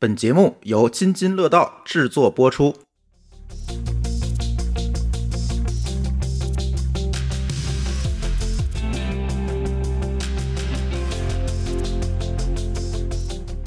[0.00, 2.72] 本节目由津津乐道制作播出。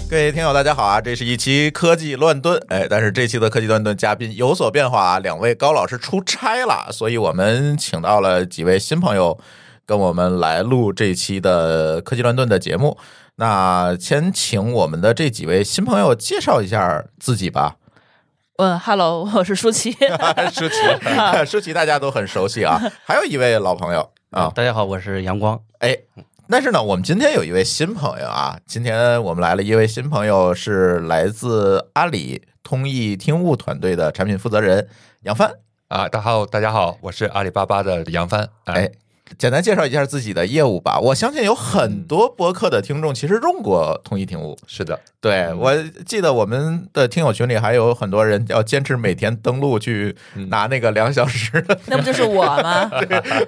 [0.10, 1.02] 各位听友，大家好啊！
[1.02, 9.38] 这是一期科技乱炖，哎，但是这期的科技乱炖嘉宾有所变化啊，两位高老师出差了，所以我们请到了几位新朋友
[9.86, 12.98] 跟我们来录这期的科技乱炖的节目。
[13.36, 17.78] 那先请我们的这几位新朋友介绍一下自己吧。
[18.58, 19.92] 嗯，Hello，我是舒淇。
[20.54, 20.76] 舒淇，
[21.48, 22.80] 舒淇大家都很熟悉啊。
[23.04, 25.60] 还有一位老朋友啊，大家好，我是阳光。
[25.80, 25.98] 哎，
[26.48, 34.88] 但是呢，我们今天有一位新朋友啊，今天我们来了一位新朋友，是来自阿里通义听悟团队的产品负责人
[35.24, 35.52] 杨帆
[35.88, 36.08] 啊。
[36.08, 38.48] 大家好，大家好，我是阿里巴巴的杨帆。
[38.66, 38.92] 哎。
[39.38, 41.00] 简单介绍一下自己的业务吧。
[41.00, 44.58] 我相信有很多播客的听众其实用过通一听悟。
[44.68, 50.16] 是的，对我记得我们的听友群里还有很多人要坚持每天登录去
[50.50, 51.80] 拿那个两小时的。
[51.88, 52.90] 那不就是我吗？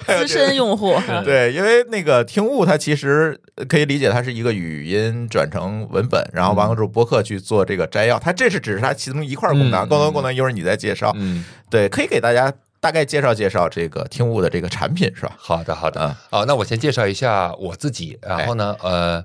[0.06, 0.96] 资深用户。
[1.24, 8.18] 对，因为那个听悟它其实可以理解，它是一个语音转成文本，然后帮助播客去做这个摘要。
[8.18, 11.14] 它这是只是它其中一块功能，更多功能一会儿你再介绍。
[11.18, 12.52] 嗯，对，可以给大家。
[12.84, 15.34] 大概介绍介绍这个听悟的这个产品是吧？
[15.38, 16.02] 好的，好的。
[16.30, 19.24] 啊，那我先介绍一下我自己，然后呢，呃。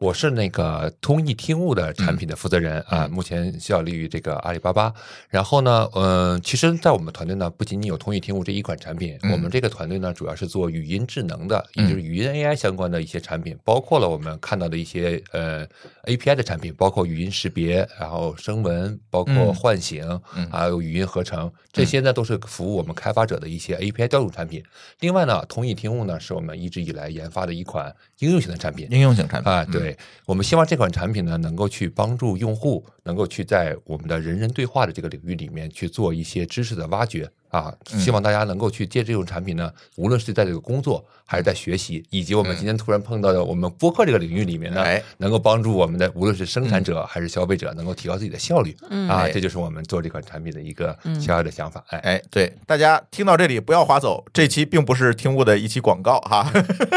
[0.00, 4.90] 我是那个通义听悟的产品的负责人啊，目前效力于这个阿里巴巴。
[5.28, 15.66] 然后呢，嗯，其实，在我们团队呢，不仅仅有通义听悟这一款产品，我们这个团队呢，主要是做语音智能的，也就是语音 AI 相关的一些产品，包括了我们看到的一些呃
[16.04, 20.18] API 的产品，包括语音识别，然后声纹，包括唤醒，
[20.50, 24.64] 还有语音合成，这些呢都是服务我们开发者的一些 API 调度产品。
[25.00, 29.96] 另外呢，通义听悟呢，是我们一直以来研发的一款应用型的产品，应用型产品啊，对。
[30.26, 37.28] 我们希望这款产品呢，能够去帮助用户，能够去在我们的人人对话的这个领域里面去做一些知识的挖掘。
[37.50, 44.84] 啊，希望大家能够去借这种产品呢，无论是在这个工作还是在学习，以及我们今天突然碰到的我们播客这个领域里面呢，
[45.16, 48.76] 能够帮助我们的无论是生产者还是消费者，能够提高自己的效率。
[49.08, 51.84] 啊，这就是我们做这款产品的一个小小的想法。
[51.88, 51.98] 哎。
[51.98, 56.48] 哎，对，大家听到这里不要划走，这期并不是听悟的一期广告哈。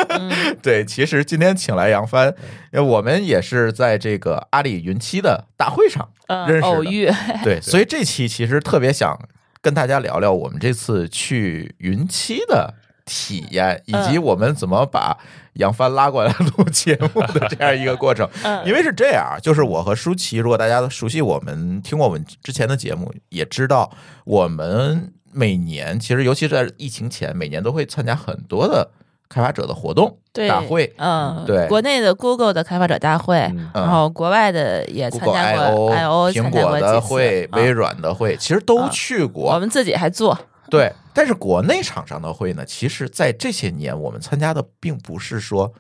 [0.62, 2.28] 对，其实今天请来杨帆，
[2.72, 6.10] 因为我们也是在这个阿里云栖的大会上
[6.48, 6.68] 认识的。
[6.68, 7.10] 偶遇。
[7.44, 9.18] 对， 所以这期其实特别想。
[9.64, 12.74] 跟大家聊聊我们这次去云栖的
[13.06, 15.18] 体验，以及我们怎么把
[15.54, 18.30] 杨帆拉过来录节目的这样一个过程。
[18.66, 23.90] 因为是这样，就是我和舒淇，如果大家都熟悉我们，听过我们之前的节目，也知道
[24.26, 28.92] 我们每年其实，尤其是在疫情前，每年都会参加很多的。
[29.34, 30.16] 开发者的活动
[30.48, 33.36] 大会，嗯，对，国内的 Google 的开发者大会，
[33.74, 39.52] 然后国外的也参加过 I O 苹果的会、微软的会，其实都去过。
[39.52, 40.38] 我们自己还做，
[40.70, 40.94] 对。
[41.16, 45.72] 但是国内厂商的会呢，其实，在这些年我们参加的并不是说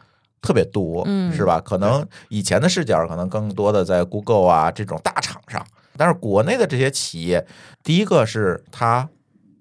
[0.41, 1.62] 特别多，嗯是吧？
[1.64, 5.64] 可能以前的视角可能更多的在 Google 啊这种大厂上，
[5.96, 7.46] 但是国内的这些企业，
[7.84, 9.08] 第一个是他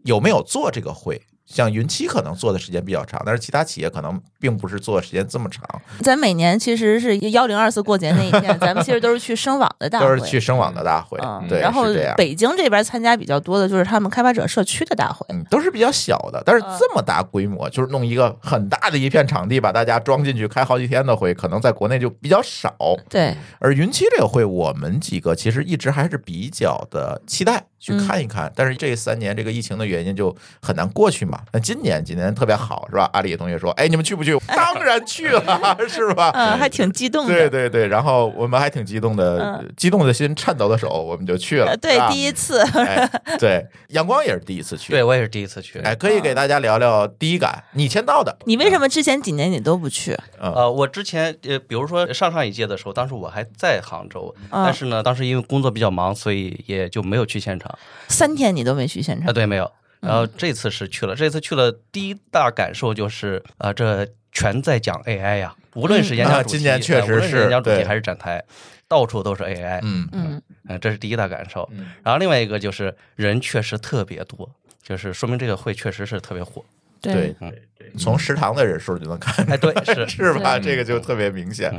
[0.04, 1.20] 有没有做这个会。
[1.52, 5.62] 像云栖可能做的时间比较长，但是其他企业可能并不是做的时间这么长。
[6.00, 11.18] 咱每年其实是幺零二四过节那一天，咱们其实都是去声网的大会，都是去声网的大会。
[11.46, 11.84] 对，然后
[12.16, 16.42] 北京这边参加比较多的就是他们开发者社区的大会，都是比较小的。
[16.46, 22.74] 但是这么大规模，就是弄一个很大的一片场地，把大家装进去开好几天的会，可能在国内就比较少。
[23.10, 27.66] 对，而云栖这个会，我们几个其实一直还是比较的期待。
[27.82, 31.41] 去看一看，但是这三年这个疫情的原因就很难过去嘛。
[31.53, 33.10] 那今年今年特别好，是吧？
[33.12, 36.31] 阿里同学说：“哎，你们去不去？” 当然去了， 是吧？
[36.34, 37.34] 嗯，还挺激动的。
[37.34, 41.76] 对对对，然后我们还挺激动的，激动的心，颤抖的手，我们就去了。
[41.76, 42.62] 对，第一次。
[43.41, 44.92] 对，阳光也是第一次去。
[44.92, 45.81] 对我也是第一次去。
[45.81, 47.65] 哎，可以给大家聊聊第一感。
[47.72, 50.16] 你签到的，你为什么之前几年你都不去？
[50.38, 57.72] 呃，我之前呃，比如说上上一届的时候，当时我还在杭州，但是呢，当时因为工作比较忙，所以也就没有去现场。
[58.09, 59.33] 三天你都没去现场啊？
[59.33, 59.71] 对，没有。
[60.01, 68.42] 然后这次是去了，这次去了，第一大感受就是啊，这全在讲 AI 呀，无论是演讲主题，今年确实是演讲主题还是展台，
[68.89, 69.78] 到处都是 AI。
[69.84, 71.71] 嗯嗯嗯，这是第一大感受。
[72.03, 74.51] 然后另外一个就是人确实特别多，
[74.83, 76.65] 就是说明这个会确实是特别火。
[77.01, 77.34] 对对
[77.78, 79.45] 对，从食堂的人数就能看。
[79.48, 80.59] 哎，对，是 是吧？
[80.59, 81.72] 这个就特别明显。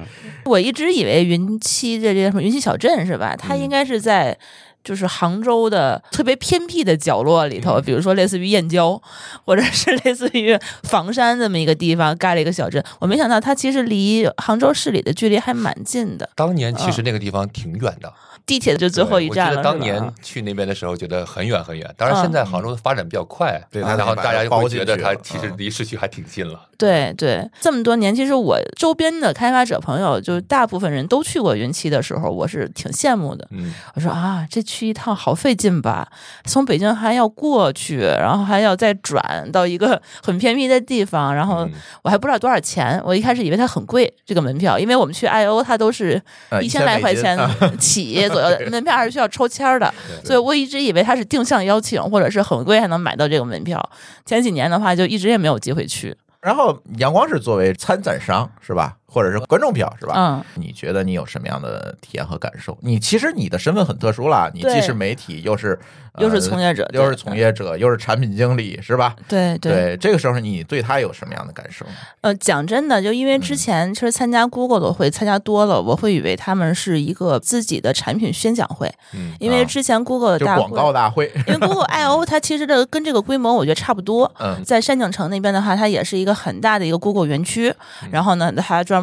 [0.46, 3.36] 我一直以为云栖这这什么云栖小镇是吧？
[3.36, 4.40] 它应该是在。
[4.84, 9.02] 就是杭州的特别偏僻的角落里头，比如说类似于燕郊，
[9.46, 12.84] 或者是类似于房山这么一个地方，盖了一个小镇。
[13.00, 16.30] 我没想到它其实离杭州市里的距离还蛮近的。
[16.36, 18.14] 当年其实那个地方挺远的。
[18.46, 19.52] 地铁就最后一站了。
[19.52, 21.90] 我记得当年去那边的时候，觉得很远很远。
[21.98, 26.68] 当然，嗯现在杭州的发展比较快，对它然后大家包会觉得它其实嗯离市区还挺近了。
[26.78, 33.48] 对对，这么多年，其实我周边的开发者朋友，就大部分人都去过云栖的时候，我是挺羡慕的。
[33.52, 36.10] 嗯，我说啊，这去一趟好费劲吧？
[36.46, 43.02] 从北京还要过去，然后还要再转到一个很偏僻的地方，然后嗯我还不知道多少钱。
[43.06, 49.94] 我一开始以为它很贵，这个门票，因为我们去 I O 它都是呃一千来块钱啊起 左右的，门票还是需要抽签的，
[50.26, 53.82] 所以我一直以为它是定向邀请，或者是很贵才能买到这个门票。
[54.26, 56.16] 前几年的话，就一直也没有机会去。
[56.42, 60.14] 然后阳光是作为参展商是吧，或者是观众票是吧？
[60.18, 62.76] 嗯，你觉得你有什么样的体验和感受？
[62.82, 65.78] 你其实你的身份很特殊啦，你既是媒体，又是
[66.20, 69.16] 又是呃从业者，又是从业者，又是产品经理，是吧？
[69.28, 71.86] 对对对，这个时候你对他有什么样的感受？
[72.22, 84.32] 呃，讲真的，就因为之前其实参加 Google 的会参加多了，我会以为他们是一个自己的产品宣讲会，嗯因为之前 Google 的就广，告大会， 因为 Google I O 它其实的 跟这个规模我觉得差不多。
[84.40, 87.74] 嗯在山景城那边的话，它也是一个很大的一个 Google 园区，
[88.12, 89.03] 然后呢，它专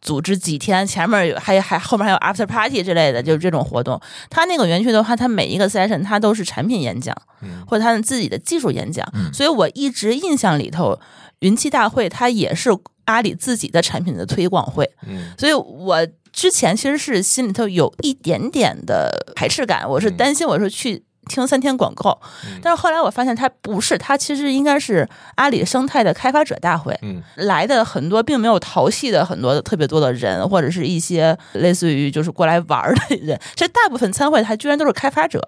[0.00, 4.00] 组织几天，前面有还还后面还有 After Party 之类的，就是这种活动。
[4.30, 7.64] 他那个园区的话，他每一个 session 他都是产品演讲，嗯。
[7.66, 9.32] 或者他们自己的技术演讲，嗯。
[9.32, 10.98] 所以我一直印象里头，
[11.40, 12.70] 云栖大会它也是
[13.04, 15.32] 阿里自己的产品的推广会，嗯。
[15.38, 20.16] 所以我之前其实是心里头有一点点的排斥感，我是嗯。
[20.16, 21.04] 担心我说去。
[21.28, 35.42] 听三天广告，嗯但是后来我发现他不是，他其实应该是阿里生态的开发者大会嗯来的很多，并没有淘系的很多特别多的人，或者是一些类似于就是过来玩儿的人， 其实大部分参会还居然都是开发者。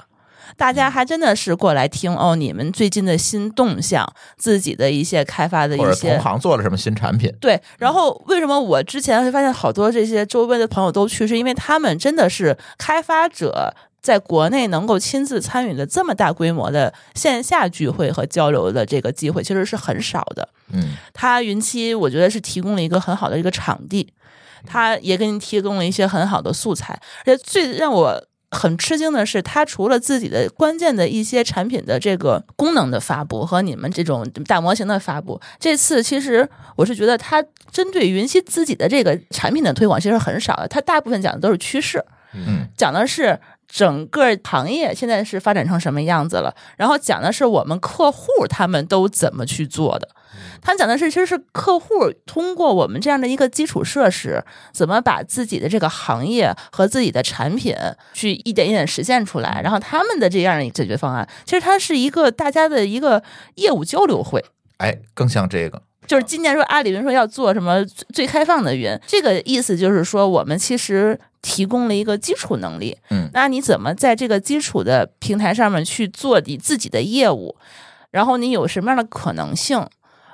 [0.56, 7.30] 大家还真的是过来听哦，你们最近的新动向，自己的一些开发的一些同行做了什么新产品？
[7.38, 13.74] 对，然后为什么我之前会发现好多这些周边的朋友都去，是因为他们真的是开发者。
[14.00, 20.48] 在国内能够亲自参与的这么大规模的线下聚会和交流的这个机会，其实是很少的。
[20.72, 20.96] 嗯。
[21.12, 24.12] 它云栖我觉得是提供了一个很好的一个场地，
[24.64, 42.02] 它也给你提供了一些很好的素材，而且最让我很吃惊的是，它除了自己的关键的一些产品的这个功能的发布和你们这种大模型的发布，这次其实我是觉得它针对云栖自己的这个产品的推广其实很少的，它大部分讲的都是趋势，
[42.32, 42.66] 嗯。
[42.74, 43.38] 讲的是
[43.68, 50.08] 整个行业现在是发展成什么样子了，然后讲的是我们客户他们都怎么去做的。
[50.60, 54.42] 他讲的是，其实是客户通过我们这样的一个基础设施，
[54.72, 57.74] 怎么把自己的这个行业和自己的产品
[58.12, 63.22] 去一点一点实现出来，然后他们的这样的解决方案，其实它是一个大家的一个
[63.56, 64.44] 业务交流会。
[64.78, 73.30] 哎，更像这个，就是今年说阿里云说要做什么最最开放的云，这个意思就是说我们其实提供了一个基础能力，嗯。
[73.32, 77.54] 那你怎么在这个基础的平台上面去做你自己的业务，
[78.10, 79.86] 然后你有什么样的可能性，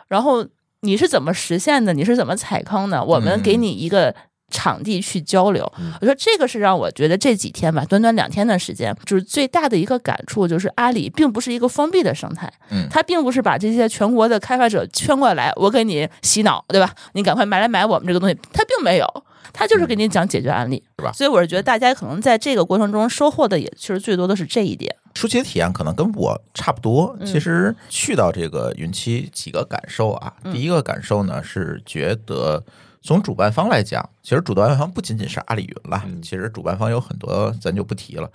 [0.09, 0.47] 然后
[0.81, 4.15] 你是怎么实现的，你是怎么踩坑的，我们给你一个。
[4.55, 5.71] 场地去交流，
[6.01, 16.95] 我说这个是让我觉得这几天吧，短短两天的时间，就是最大的一个感触，就是阿里并不是一个封闭的生态，嗯它并不是把这些全国的开发者圈过来，我给你洗脑，对吧？
[17.15, 24.95] 你赶快买来买我们这个东西，它并没有，它就是给你讲解决案例，是吧所以我是觉得大家可能在这个过程中收获的也其实最多的是这一点。
[25.15, 27.17] 舒淇的体验可能跟我差不多。
[27.21, 30.33] 嗯其实去到这个云栖，几个感受啊。
[30.43, 32.63] 嗯第一个感受呢是觉得，
[33.05, 38.29] 从主办方来讲，其实主办方不仅仅是阿里云了，嗯其实主办方有很多，咱就不提了。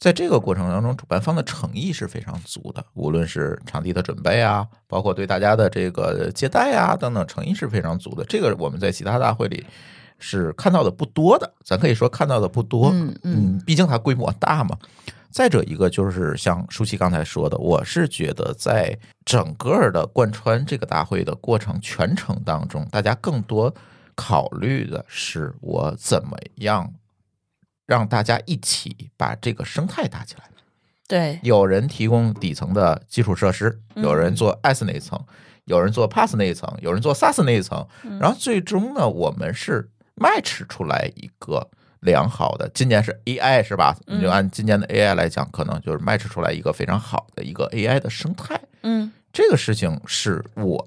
[0.00, 8.24] 在这个过程当中，主办方的诚意是非常足的，无论是场地的准备啊，包括对大家的这个接待啊等等，诚意是非常足的。
[8.24, 9.64] 这个我们在其他大会里
[10.18, 12.90] 是看到的不多的，咱可以说看到的不多。
[12.92, 14.76] 嗯嗯嗯，毕竟它规模大嘛。
[15.30, 23.72] 再者一个就是像舒淇刚才说的，我是觉得在整个的贯穿这个大会的过程全程当中，大家更多
[24.22, 26.92] 考虑的是我怎么样
[27.86, 30.44] 让大家一起把这个生态搭起来。
[31.08, 35.18] 对，有人提供底层的基础设施，嗯有人做 S 那一层，
[35.64, 41.68] 有人做 Pass 那一层，有人做 SaaS 那一层，嗯然后最终呢，我们是 match 出来一个
[42.00, 42.70] 良好的。
[42.74, 43.96] 今年是 AI 是吧？
[44.06, 48.60] 嗯你就按今年的 AI 来讲，可能就是 match 出来一个非常好的一个 AI 的生态。
[48.82, 50.84] 嗯这个事情是我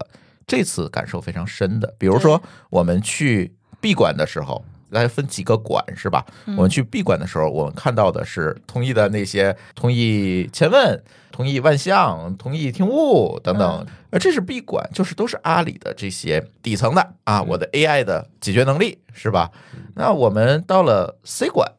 [0.47, 1.93] 这次感受非常深的。
[1.97, 6.25] 比如说，我们去闭馆的时候，来分几个馆是吧？
[6.45, 19.51] 嗯我们去闭馆的时候，我们看到的是同义的那些同义千问、同义万象、同义听悟等等，而这是闭馆，就是都是阿里的这些底层的啊，我的 AI 的解决能力是吧？
[19.95, 21.71] 那我们到了 C 馆。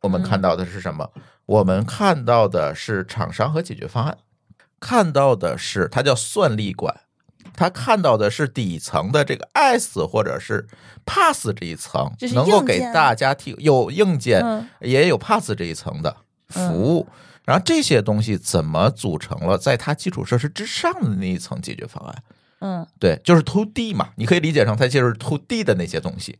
[0.00, 1.10] 我们看到的是什么？
[1.46, 4.18] 我们看到的是厂商和解决方案，
[4.78, 6.94] 看到的是它叫算力管，
[7.56, 10.66] 它看到的是底层的这个 S 或者是
[11.06, 14.68] Pass 这一层能够给大家提有硬件，嗯。
[14.80, 16.16] 也有 Pass 这一层的
[16.48, 17.06] 服务。
[17.44, 22.22] 然后这些东西怎么组成了在它基础设施之上的那一层解决方案？
[22.60, 22.86] 嗯。
[22.98, 26.38] 对，就是 to D 嘛，你可以理解成它就是 to D 的那些东西，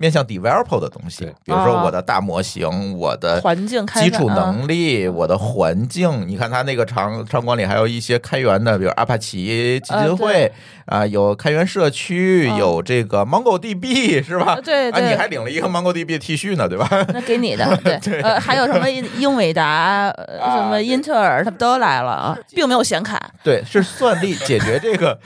[0.00, 6.26] 面向 developer 的东西，比如说哦我的大模型，我的环境基础能力，我的环境。
[6.28, 10.50] 你看它那个场场馆里还有一些开源的，比如阿帕奇基金会
[10.86, 14.52] 啊，有开源社区，嗯有这个 MongoDB 是吧？
[14.54, 16.88] 啊，对啊你还领了一个 MongoDB T 恤呢，对吧？
[17.12, 23.20] 那给你的，对，呃，还有什么英伟达、什么英特尔，他们都来了啊，并没有显卡。
[23.42, 25.18] 对，是算力解决这个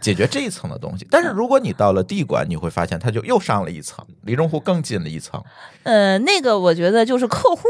[0.00, 1.06] 解决这一层的东西。
[1.10, 5.42] 但是如果你到了地馆，你会发现它就又上了一层，离用户更近了一层。
[5.82, 7.62] 呃，那个我觉得就是客户，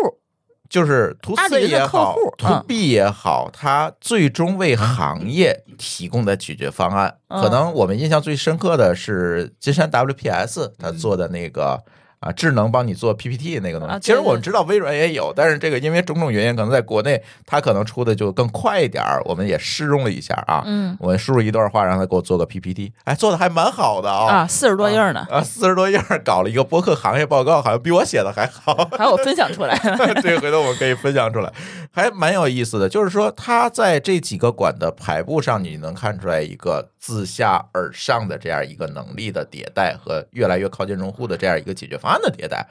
[0.69, 11.83] 就是里 C 也好客户，to 嗯 B 也好，它最终为行业提供的解决方案，嗯可能我们印象最深刻的是金山 WPS 他做的那个。
[12.21, 19.23] 啊，智能帮你做 PPT 那个东西，其实我们知道微软也有，但是这个因为种种原因，可能在国内它可能出的就更快一点儿。
[19.25, 28.75] 我们也试用了一下啊，嗯我输入一段话，让他给我做个 PPT，哎，做的还蛮好的啊啊，四十多页呢，啊，四十多页搞了一个博客行业报告，好像比我写的还好。
[28.99, 29.79] 还有分享出来。
[30.23, 31.53] 这个回头我们可以分享出来，
[31.93, 32.89] 还蛮有意思的。
[32.89, 42.69] 就是说，它在这几个馆的排布上，你能看出来一个自下而上的这样一个能力的迭代和越来越靠近用户的这样一个解决方案的迭代。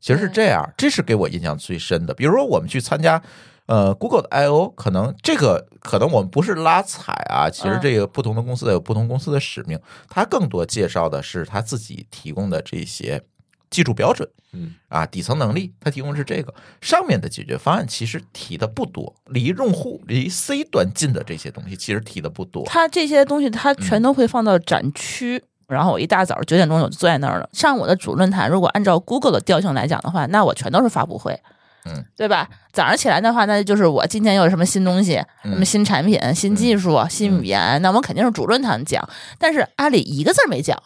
[0.00, 2.12] 其实是这样，这是给我印象最深的。
[2.12, 3.22] 比如说，我们去参加。
[3.66, 13.22] 呃，Google 的 I/O 可能这个可能我们不是拉踩啊，其实嗯这个不同的公司有不同公司的使命，它更多介绍的是它自己提供的这些
[13.70, 22.64] 技术标准，嗯啊，底层能力，它提供的是这个，上面的解决方案其实提的不多，离用户离 C 端近的这些东西其实提的不多。
[22.66, 25.42] 它这些东西，它全都会放到展区。
[25.68, 27.48] 然后我一大早九点钟我就坐在那儿了。
[27.52, 31.38] 上午的主论坛，如果按照 Google 的调性来讲的话，那我全都是发布会，
[31.86, 32.48] 嗯，对吧？
[32.72, 39.08] 早上起来的话，那就是我今天有什么新东西，嗯什么新产品、新技术、新语言，那我肯定是主论坛讲。
[39.38, 40.76] 但是阿里一个字儿没讲，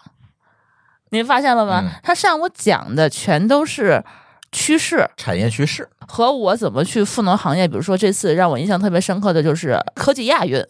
[1.11, 1.81] 您发现了吗？
[1.85, 4.05] 嗯他上午讲的全都是
[4.53, 7.69] 趋势，产业趋势，和我怎么去赋能行业。
[7.69, 10.63] 比如说这次让我印象特别深刻的就是科技亚运，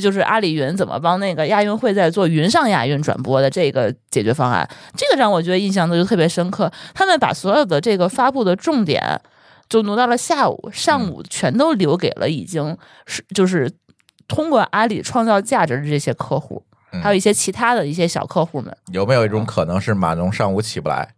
[0.00, 6.72] 就是阿里云怎么帮那个亚运会在做云上亚运转播的这个解决方案，这个让我觉得印象就特别深刻。
[6.94, 9.20] 他们把所有的这个发布的重点
[9.68, 13.70] 就挪到了下午，上午全都留给了已经是就是
[14.26, 16.64] 通过阿里创造价值的这些客户。
[16.94, 21.08] 嗯还有一些其他的一些小客户们，有没有一种可能是码农上午起不来？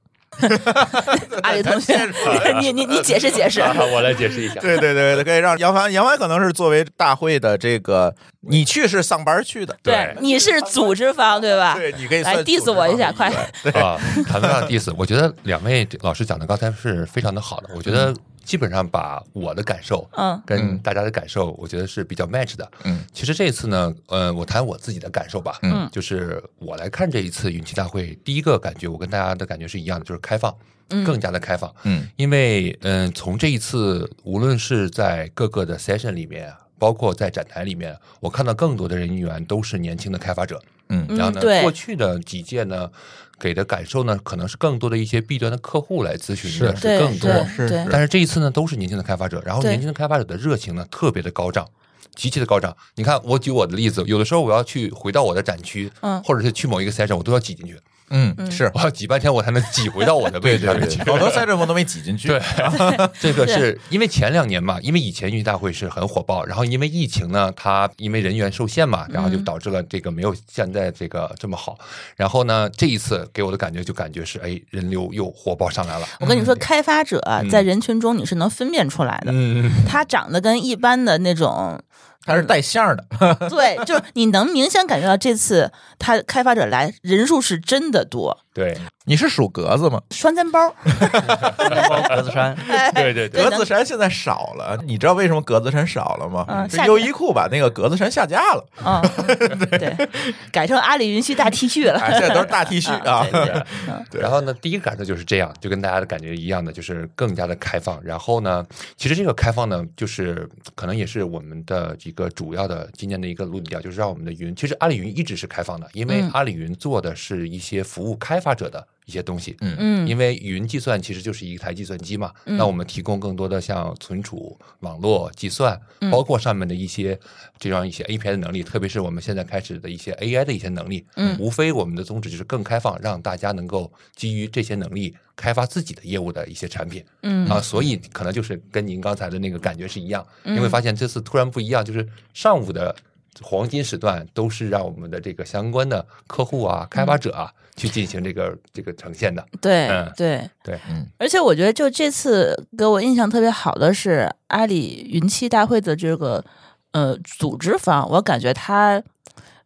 [1.43, 1.99] 阿里同学，
[2.61, 3.61] 你你你解释解释。
[3.61, 4.61] 啊我来解释一下。
[4.61, 11.75] 对对对，可以让杨帆，杨帆可能是作为大会的这个，你去是上班去的，对，你是组织方对吧？
[11.75, 13.29] 对，你可以来 diss 我一下，快！
[13.75, 13.99] 啊，
[14.29, 18.15] 谈不上 diss，我觉得两位老师讲的刚才是非常的好的，我觉得
[18.45, 20.41] 基本上把我的感受嗯。
[20.47, 22.71] 跟大家的感受，我觉得是比较 match 的。
[22.85, 25.89] 嗯，其实这一次呢，呃，我谈我自己的感受吧，嗯。
[25.91, 30.55] 就是我来看这一次云栖大会，第一个感觉我跟大家的感觉是一样的，就是开放，
[30.91, 31.05] 嗯。
[31.05, 31.75] 更加的开放。
[31.85, 32.07] 嗯。
[32.17, 40.63] 因为嗯、从这一次无论是在各个的 session 里面，包括在展台里面，我看到更多的人员都是年轻的开发者。
[40.89, 41.63] 嗯嗯然后呢，对。
[41.63, 42.91] 过去的几届呢，
[43.39, 47.31] 给的感受呢，可能是更多的一些 B 端的客户来咨询的是更多。
[47.47, 47.87] 是对。
[47.91, 51.67] 但是这一次呢，都是年轻的开发者，然后年轻的开发者的热情呢，特别的高涨。
[52.15, 56.23] 极其的高涨，你看，我举我的例子，有的时候我要去回到我的展区，嗯。
[56.23, 57.77] 或者是去某一个 session，我都要挤进去，
[58.11, 60.99] 嗯，是我要挤半天，我才能挤回到我的位置上面去。
[61.11, 62.29] 好多赛阵我都没挤进去。
[62.29, 62.41] 对，
[63.19, 71.79] 这个是因为前两年嘛，因为以前云栖大会是很火爆，然后因为疫情呢，它因为人员受限嘛，然后就导致了这个没有现在这个这么好。
[72.17, 76.07] 然后呢，这一次给我的感觉就感觉是，哎，人流又火爆上来了。
[76.21, 77.21] 我跟你说，开发者
[77.51, 81.81] 在人群中你是能分辨出来的，嗯，他长得跟一般的那种，
[82.25, 88.44] 它是带馅儿的，对，就是你能明显感觉到这次他开发者来人数是真的多。
[88.55, 90.01] 对，你是属格子吗？
[90.13, 92.57] 双肩包，包 格子衫，
[92.95, 96.47] 对对对格子衫现在少了，你知道为什么格子衫少了吗？
[96.49, 99.03] 嗯是优衣库把那个格子衫下架了，嗯，
[99.77, 100.09] 对，
[100.53, 101.99] 改成阿里云栖大 T 恤了。
[101.99, 103.27] 哎，现在都是大 T 恤啊。
[103.29, 108.01] 对对嗯对然后呢，第一个感受就是这样，就跟大家的感觉一样的，就是更加的开放。
[108.05, 108.65] 然后呢，
[108.97, 118.44] 其实这个开放呢，就是可能也是我们的一个主要的今年的一个论调，就是让我们的云，其实阿里云一直是开放的，因为嗯阿里云做的是一些服务开放。
[118.45, 119.57] 发者的一些东西。
[119.61, 119.75] 嗯。
[119.79, 122.57] 嗯，因为云计算其实就是一台计算机嘛，嗯。
[122.59, 126.11] 那我们提供更多的像存储、网络计算，嗯。
[126.11, 127.19] 包括上面的一些
[127.59, 131.37] 这样一些 API 的能力，特别是我们现在开始的一些 AI 的一些能力，嗯。
[131.41, 137.05] 无非我们的宗旨就是更开放，让大家能够基于这些能力开发自己的业务的一些产品。
[137.23, 137.49] 嗯。
[137.49, 140.55] 啊，所以可能就是跟您刚才的那个感觉是一样，嗯。
[140.55, 142.95] 你会发现这次突然不一样，就是上午的
[143.43, 149.45] 黄金时段都是让我们的这个相关的客户啊、开发者啊去进行这个这个呈现的。
[149.61, 150.51] 对嗯对。
[150.63, 150.79] 对，
[151.19, 156.45] 而且我觉得，就这次给我印象特别好的是阿里云栖大会的这个
[156.93, 159.03] 呃组织方，我感觉他。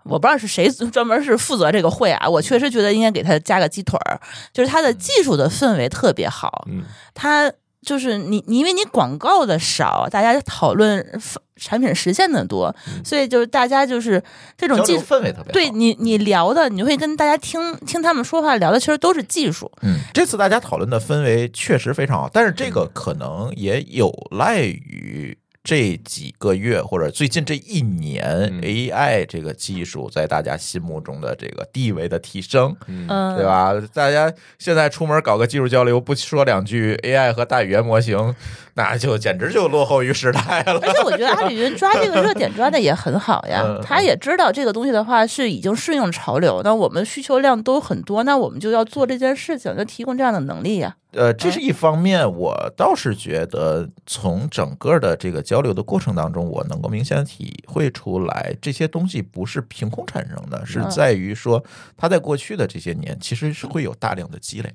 [0.04, 4.18] 我不知道是谁专门是负责这个会啊，我确实觉得应该给他加个鸡腿儿，
[4.54, 11.20] 就是他的技术的氛围特别好，嗯，他就是你你因为你广告的少，大家讨论
[11.58, 12.74] 产品实现的多，
[13.04, 14.22] 所以就是大家就是
[14.56, 15.02] 这种技术。
[15.02, 15.52] 氛围特别好。
[15.52, 19.70] 对你，你聊的，你会跟大家听听他们说话，聊的其实都是技术。
[19.82, 33.44] 嗯，这次大家讨论的氛围确实非常好，但是这个可能也有赖于这几个月或者最近这一年嗯 AI 这个技术在大家心目中的这个地位的提升，嗯，对？
[33.44, 33.74] 吧？
[33.92, 38.34] 大家现在出门搞个技术交流，不说两句 AI 和大语言模型，
[38.78, 40.78] 那就简直就落后于时代了。
[40.80, 50.94] 而且我觉得阿里云抓这个热点抓的也很好呀嗯，他也知道这个东西的话是已经顺应潮流，那我们需求量都很多，那我们就要做这件事情，就提供这样的能力呀。
[51.12, 61.64] 呃，这是一方面，我倒是觉得从整个的这个交流的过程当中，我能够明显体会出来，这些东西不是凭空产生的，是嗯在于说
[61.96, 64.72] 它在过去的这些年其实是会有大量的积累，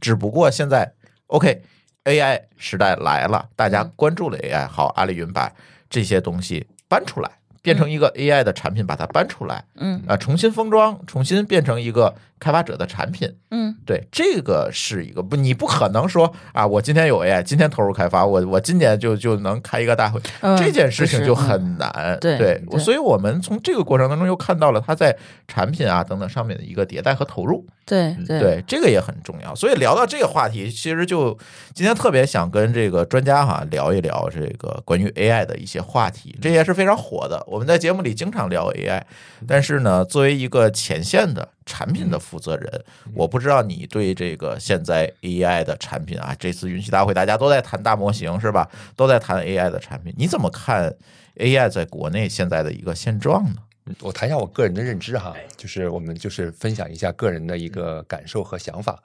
[0.00, 0.92] 只不过现在
[1.26, 1.60] OK
[2.08, 3.92] AI 时代来了，大家嗯。
[3.94, 5.52] 关注了 AI，好，阿里云把
[5.90, 7.30] 这些东西搬出来，
[7.62, 10.02] 变成一个 AI 的产品，把它搬出来，嗯。
[10.06, 13.32] 啊，重新封装，重新变成一个开发者的产品。
[13.50, 22.18] 嗯对，这个是一个不，你不可能说啊，我今天有 AI，今天投入开发，我我今年就就能开一个大会，嗯这件事情就很难。
[22.20, 27.66] 对对，对所以我们从这个过程当中又看到了它在产品啊等等上面的一个迭代和投入。
[27.86, 29.54] 对对对，这个也很重要。
[29.54, 31.32] 所以聊到这个话题，其实就
[31.72, 37.42] 今天特别想跟这个专家哈聊一聊这个关于 AI 的一些话题，这也是非常火的。
[37.46, 39.00] 我们在节目里经常聊 AI，
[39.46, 48.68] 但是呢，作为一个前线的产品的负责人，我不知道你对这个现在 AI 的产品啊，这次云栖大会大家都在谈大模型是吧？
[48.96, 50.96] 都在谈 AI 的产品，你怎么看
[51.36, 53.56] AI 在国内现在的一个现状呢？
[54.00, 59.02] 我谈一下我个人的认知哈，就是我们就是分享一下个人的一个感受和想法。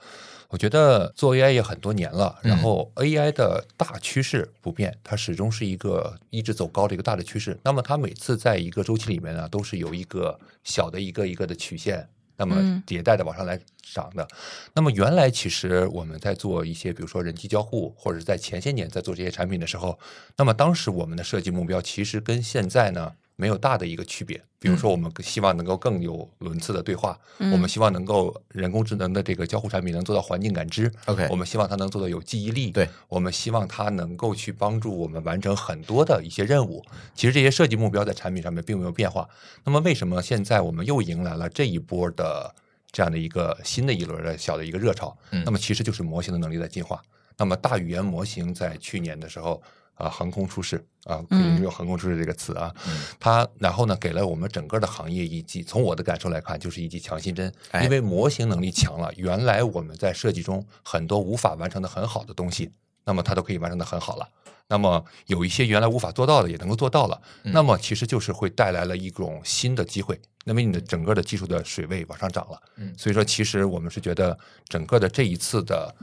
[0.49, 7.58] 我觉得做 AI 也很多年了，然后 AI 的大趋势不变，它始终是一个一直走高的一个大的趋势。
[7.63, 13.59] 那么它每次在一个周期里面呢，都是有一个小的一个一个的曲线，那么嗯迭代的往上来
[13.93, 14.27] 涨的。
[14.73, 19.97] 那么原来其实我们在做一些，比如说人机交互，或者是在前些年在做这些产品的时候，
[20.37, 23.13] 那么当时我们的设计目标其实跟现在呢
[23.43, 24.41] 没有大的一个区别。
[24.63, 36.82] 比如说，我们希望能够更有轮次的对话，嗯我们希望能够人工智能的这个交互产品能做到环境感知 OK 我们希望它能做到有记忆力，对，我们希望它能够去帮助我们完成很多的一些任务。
[37.13, 39.27] 其实这些设计目标在产品上面并没有变化。
[39.65, 42.56] 那么为什么现在我们又迎来了这一波的
[42.89, 45.13] 这样的一个新的一轮的小的一个热潮？
[45.32, 47.01] 嗯那么其实就是模型的能力在进化。
[47.38, 49.62] 那么大语言模型在去年的时候
[49.95, 52.99] 啊、横空出世啊，可以用横空出世这个词啊，嗯。
[53.19, 57.84] 它然后呢给了我们整个的行业一剂，从我的感受来看，就是一剂强心针，哎。
[57.84, 62.71] 因为模型能力强了，原来我们在设计中很多无法完成的很好的东西，
[63.06, 64.27] 那么它都可以完成的很好了。
[64.69, 67.51] 那么有一些原来无法做到的也能够做到了，嗯。
[67.53, 72.60] 那么其实就是会带来了一种新的机会，那么你的整个的技术的水位往上涨了。
[72.77, 72.93] 嗯。
[72.97, 74.36] 所以说其实我们是觉得
[74.67, 75.93] 整个的这一次的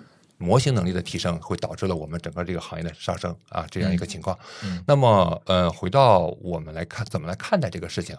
[0.41, 4.37] 模型能力的提升，会导致了我们整个这个行业的上升啊，这样一个情况。
[4.65, 8.17] 嗯那么呃，回到我们来看怎么来看待这个事情，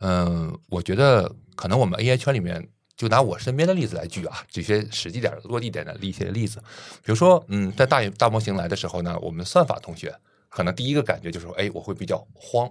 [0.00, 2.66] 嗯、我觉得可能我们 AI 圈里面。
[2.96, 6.60] 就拿我身边的例子来举啊，举些实际点的、落地点的一些例子。
[7.02, 10.14] 比如说，嗯，在大大模型来的时候呢，我们算法同学
[10.48, 12.70] 可能第一个感觉就是说，哎，我会比较慌，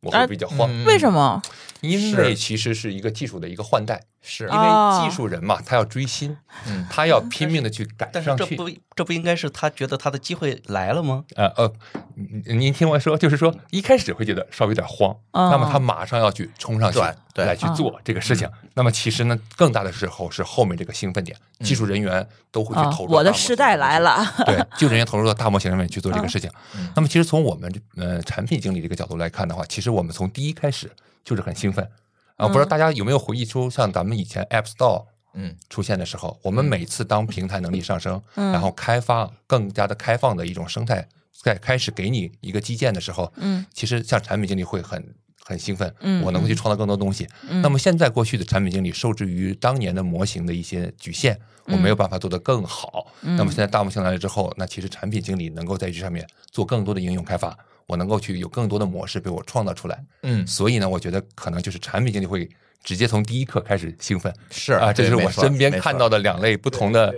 [0.00, 1.40] 我会啊比较慌，嗯为什么？
[1.82, 8.56] 因为其实是一个技术的一个换代，是因哦为技术人嘛，他要追新， 嗯他要拼命的去赶但是上去。
[8.56, 11.24] 这不这不应该是他觉得他的机会来了吗？
[11.34, 11.72] 呃呃，
[12.46, 18.48] 您您听我说，就是说一开始会觉得稍微有点慌，哦那么他马上要去冲上去对对来去做这个事情。
[18.74, 24.24] 那么其实呢，更大的时候是后面这个兴奋点，技术人员都会去啊投入到我的时代来了。
[24.46, 26.48] 对，技术人员投入到大模型上面去做这个事情。
[26.76, 30.90] 嗯那么，其实从我们呃产品经理这个角度来看的话，其实我们从第一开始
[31.24, 31.88] 就是很兴奋。
[32.36, 32.46] 啊。
[32.48, 35.56] 不知道大家有没有回忆出，像咱们以前 App Store 嗯。
[35.68, 38.52] 出现的时候，我们每次当平台能力上升，嗯。
[38.52, 41.08] 然后开发更加的开放的一种生态，
[41.42, 43.64] 在开始给你一个基建的时候，嗯。
[43.72, 47.26] 其实像产品经理会很很兴奋，嗯我能够去创造更多东西。
[47.48, 47.62] 嗯。
[47.62, 53.06] 那么现在过去的产品经理受制于当年的模型的一些局限，我没有办法做得更好。
[53.22, 53.36] 嗯。
[53.36, 60.04] 那么现在大模型来了之后，那其实产品经理能够在这上面做更多的应用开发，我能够去有更多的模式被我创造出来。
[60.22, 62.48] 嗯，所以呢，我觉得可能就是产品经理会
[62.82, 64.32] 直接从第一刻开始兴奋。
[64.50, 67.14] 是啊，这是我身边看到的两类不同的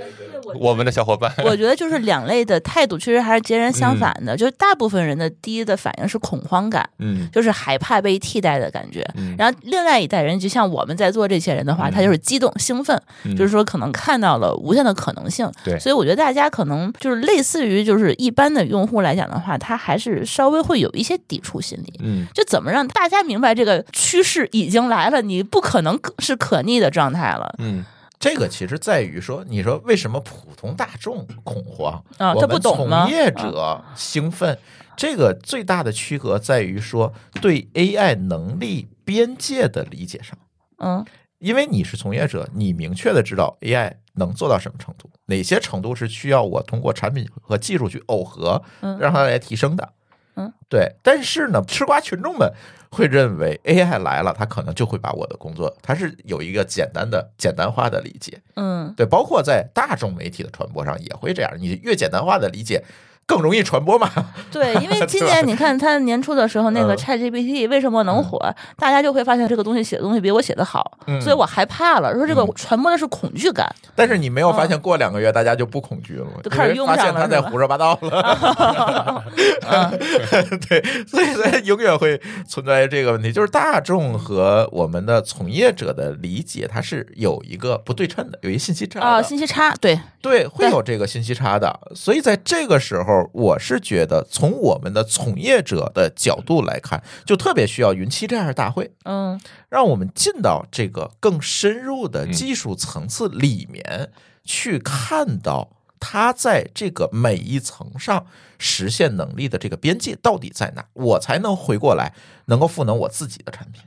[0.60, 1.32] 我们的小伙伴。
[1.44, 4.36] 我觉得就是两类的态度，其实还是截然相反的。
[4.36, 9.04] 就是大部分人的第一的反应是恐慌感，嗯就是害怕被替代的感觉。
[9.16, 15.50] 嗯然后另外一代人，就像我们在座这些人的话，他就是激动、兴奋，嗯就是说可能看到了无限的可能性。
[15.64, 22.00] 对所以我觉得大家可能就是类似于就是一般的用户来讲的话，他还是稍微会有一些抵触心理。
[22.00, 27.54] 嗯就怎么让大家明白这个趋势已经来了，你不可能是可逆的状态了。
[27.58, 27.84] 嗯，
[28.18, 34.58] 这个其实在于说，你说为什么普通大众恐慌我们啊他不懂吗从业者兴奋，
[34.96, 40.36] 这个最大的区隔在于说对 AI 能力边界的理解上。
[40.78, 41.06] 嗯
[41.38, 49.92] 因为你是从业者，你明确的知道 AI 能做到什么程度，哪些程度是需要我通过产品和技术去耦合，嗯让它来提升的。
[50.36, 50.96] 嗯，对。
[51.02, 52.50] 但是呢，吃瓜群众们
[52.94, 58.40] 会认为 AI 来了，它可能就会把我的工作，它是有一个简单的、简单化的理解。
[58.54, 62.82] 嗯对，包括在大众媒体的传播上也会这样，你越简单化的理解，
[63.26, 64.10] 更容易传播嘛。
[64.50, 68.38] 对，因为今年你看他年初的时候，那个嗯 ChatGPT 为什么能火？
[68.76, 72.14] 大家就会发现这个东西写的东西比我写的好，嗯所以我害怕了。
[72.14, 76.32] 说这个嗯传播的是恐惧感，但是你没有发现，过两个月大家就不恐惧了吗？
[76.42, 79.24] 就开始因为发现他在胡说八道了。
[80.68, 89.06] 对，所以它永远会存在这个问题，就是大众和我们的从业者的理解，它是有一个不对称的，有一信息差的。
[89.06, 91.80] 啊，信息差，对，对，会有这个信息差的。
[91.94, 99.40] 所以在这个时候，我是觉得从我们的从业者的角度来看，就特别需要云栖这样的大会，嗯。
[99.68, 104.10] 让我们进到这个更深入的技术层次里面，
[104.44, 108.26] 去看到它在这个每一层上
[108.58, 112.14] 实现能力的这个边界到底在哪，我才能回过来
[112.46, 113.82] 能够赋能我自己的产品，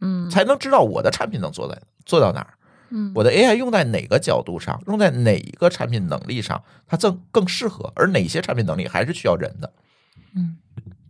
[0.00, 0.28] 嗯。
[0.28, 2.54] 才能知道我的产品能做在做到哪儿。
[2.90, 9.72] 嗯我的 AI 用在哪个角度上，用在哪一个产品能力上，它更更适合，而哪些产品能力还是需要人的。
[10.36, 10.56] 嗯，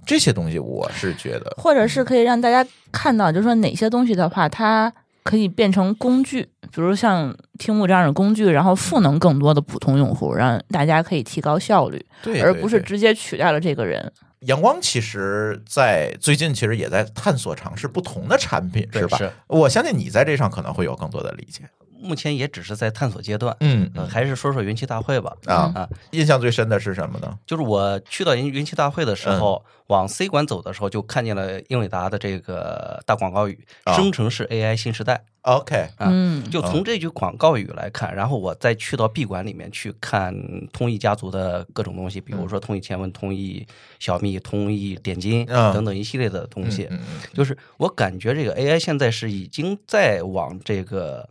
[0.07, 14.13] 这些东西我是觉得，或者是可以让大家看到，就是说哪些东西的话，它可以变成工具，比如像听幕这样的工具，然后赋能更多的普通用户，让大家可以提高效率，对，而不是直接取代了这个人。
[14.47, 19.19] 阳光其实，在最近其实也在探索尝试不同的产品，是吧？
[19.19, 21.63] 是我相信你在这上可能会有更多的理解。
[22.03, 23.55] 目前也只是在探索阶段。
[23.61, 25.37] 嗯呃，还是说说云栖大会吧。
[25.45, 27.39] 啊啊，印象最深的是什么呢？
[27.47, 35.25] 就是我去到云云栖大会的时候，往 C 馆走的时候，就看见了英伟达的这个大广告语，啊生成式 AI 新时代。
[35.43, 36.49] OK，啊嗯。
[36.51, 40.35] 就从这句广告语来看，然后我再去到闭馆里面去看
[40.73, 43.67] 通义家族的各种东西，比如说通义前文、通义
[43.99, 45.73] 小蜜、通义点金嗯。
[45.73, 46.89] 等等一系列的东西。
[47.33, 51.29] 就是我感觉这个 AI 现在是已经在往这个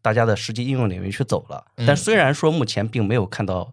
[0.00, 1.86] 大家的实际应用领域去走了，嗯。
[1.86, 3.72] 但虽然说目前并没有看到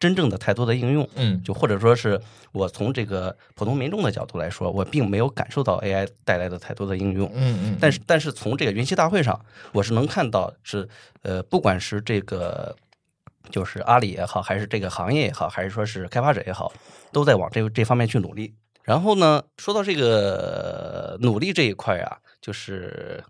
[0.00, 2.18] 真正的太多的应用，嗯就或者说是
[2.52, 7.30] 我从这个普通民众的角度来说，我并没有感受到 AI 带来的太多的应用。
[7.34, 9.38] 嗯嗯，但是，但是从这个云栖大会上，
[9.72, 10.88] 我是能看到是
[11.22, 12.74] 呃，不管是这个
[13.50, 16.72] 就是阿里也好，还是这个行业也好，还是说是开发者也好，
[17.12, 18.54] 都在往这这方面去努力。
[18.82, 23.22] 然后呢，说到这个努力这一块啊，就是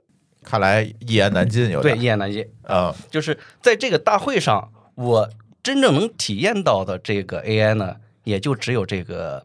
[0.44, 2.48] 看来一言难尽，有对一言难尽。
[2.62, 5.28] 啊，就是在这个大会上，我
[5.62, 9.44] 真正能体验到的这个 AI 呢，也就只有这个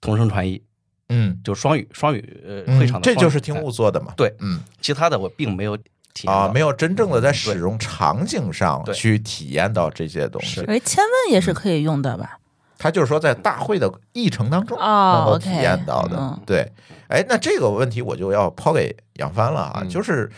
[0.00, 0.62] 同声传译，
[1.08, 4.14] 嗯就双语双语呃嗯会场的双语，这就是听雾做的嘛。
[4.16, 10.64] 对，嗯其他的我并没有体验啊，没有真正的在使用场景上去体验到这些东西是。
[10.64, 12.38] 哎，千问也是可以用的吧？
[12.78, 16.16] 他就是说在大会的议程当中哦能够体验到的。
[16.18, 16.70] 嗯对，
[17.08, 20.30] 哎，那这个问题我就要抛给杨帆了啊，嗯就是。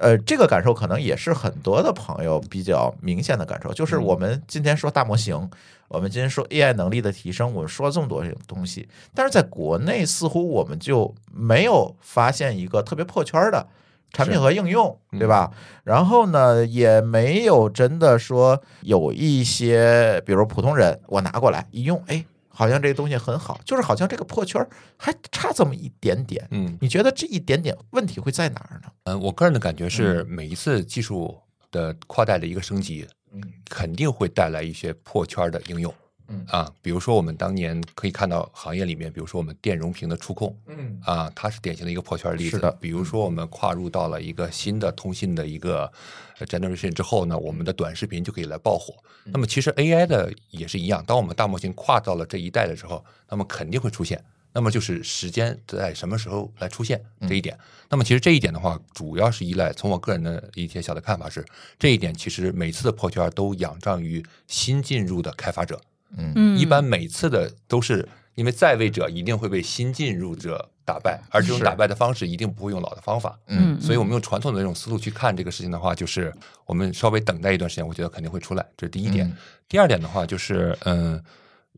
[0.00, 5.50] 呃，这个感受可能也是很多的朋友比较明显的感受，就是嗯我们今天说大模型，
[5.88, 13.66] 我们今天说 AI 能力的提升，我们说了这么多东西，但是在国内似乎我们就没有发现一个特别破圈的
[14.10, 15.52] 产品和应用，对吧？
[15.84, 22.24] 然后呢，也没有真的说有一些，比如普通人，我拿过来一用，哎，
[22.60, 24.68] 好像这个东西很好，就是好像这个破圈儿
[24.98, 26.46] 还差这么一点点。
[26.50, 28.92] 嗯你觉得这一点点问题会在哪儿呢？
[29.04, 35.90] 嗯，我个人的感觉是，每一次技术的跨代的一个升级，嗯肯定会带来一些破圈的应用。
[36.30, 42.50] 嗯啊，比如说我们当年可以看到行业里面，比如说我们电容屏的触控，嗯啊，它是典型的一个破圈例子。
[42.50, 45.90] 是的比如说我们跨入到了一个新的通信的一个
[46.38, 48.94] 呃 generation 之后呢，我们的短视频就可以来爆火。
[49.26, 54.22] 嗯那么其实 AI 的也是一样，当我们大模型跨到了这一代的时候，那么肯定会出现。
[54.52, 57.56] 那么就是时间在什么时候来出现嗯这一点。
[57.88, 61.44] 那么其实这一点的话，主要是依赖从我个人的一些小的看法是，
[61.78, 65.80] 这一点其实每次的破圈都仰仗于新进入的开发者。
[66.16, 73.38] 嗯，一般每次的都是因为在位者一定会被新进入者打败，而这种打败的方式一定不会用老的方法。
[73.46, 76.32] 嗯所以我们用传统的那种思路去看这个事情的话，就是
[76.66, 79.26] 我们稍微等待一段时间，我觉得肯定会出来，这是第一点。
[79.26, 79.36] 嗯
[79.68, 81.22] 第二点的话就是，嗯。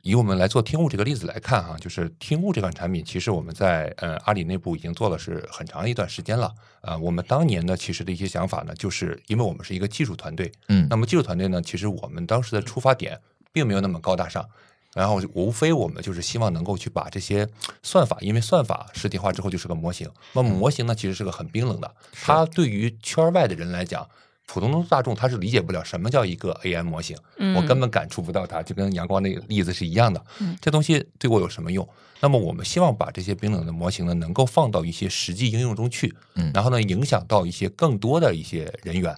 [0.00, 6.52] 以我们来做听悟这个例子来看哈、就是听悟这款产品，其实我们在呃阿里内部已经做了是很长一段时间了。
[6.80, 13.16] 啊、我们当年呢，其实的一些想法呢，就是因为我们是一个技术团队，嗯那么技术团队呢，其实我们当时的出发点
[13.52, 14.48] 并没有那么高大上，
[14.94, 17.46] 然后无非我们就是希望能够去把这些
[17.82, 24.08] 算法，因为算法实体化之后就是个模型，那么模型呢其实是个很冰冷的，它对于圈外的人来讲。
[24.44, 30.22] 普通大众他是理解不了什么叫一个 AI 模型，嗯我根本感触不到它，就跟阳光那个例子是一样的。
[30.40, 31.88] 嗯这东西对我有什么用？
[32.20, 39.16] 那么我们希望把这些冰冷的模型呢，能够放到一些实际应用中去，嗯然后呢，影响到一些更多的一些人员。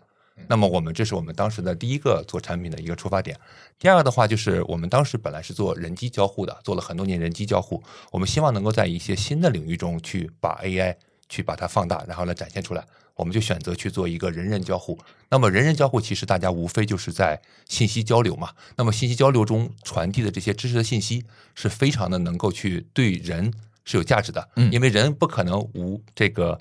[0.48, 3.38] 那么我们这是我们当时的第一个做产品的一个出发点。
[3.78, 10.96] 第二个的话，就是我们当时本来是做人机交互的，做了很多年人机交互，我们希望能够在一些新的领域中去把 AI
[11.28, 12.84] 去把它放大，然后来展现出来。
[13.16, 14.98] 我们就选择去做一个人人交互。
[15.30, 18.50] 那么人人交互其实大家无非就是在信息交流嘛。
[18.76, 26.60] 那么信息交流中传递的这些知识的信息是非常的能够去对人是有价值的，嗯因为人不可能无这个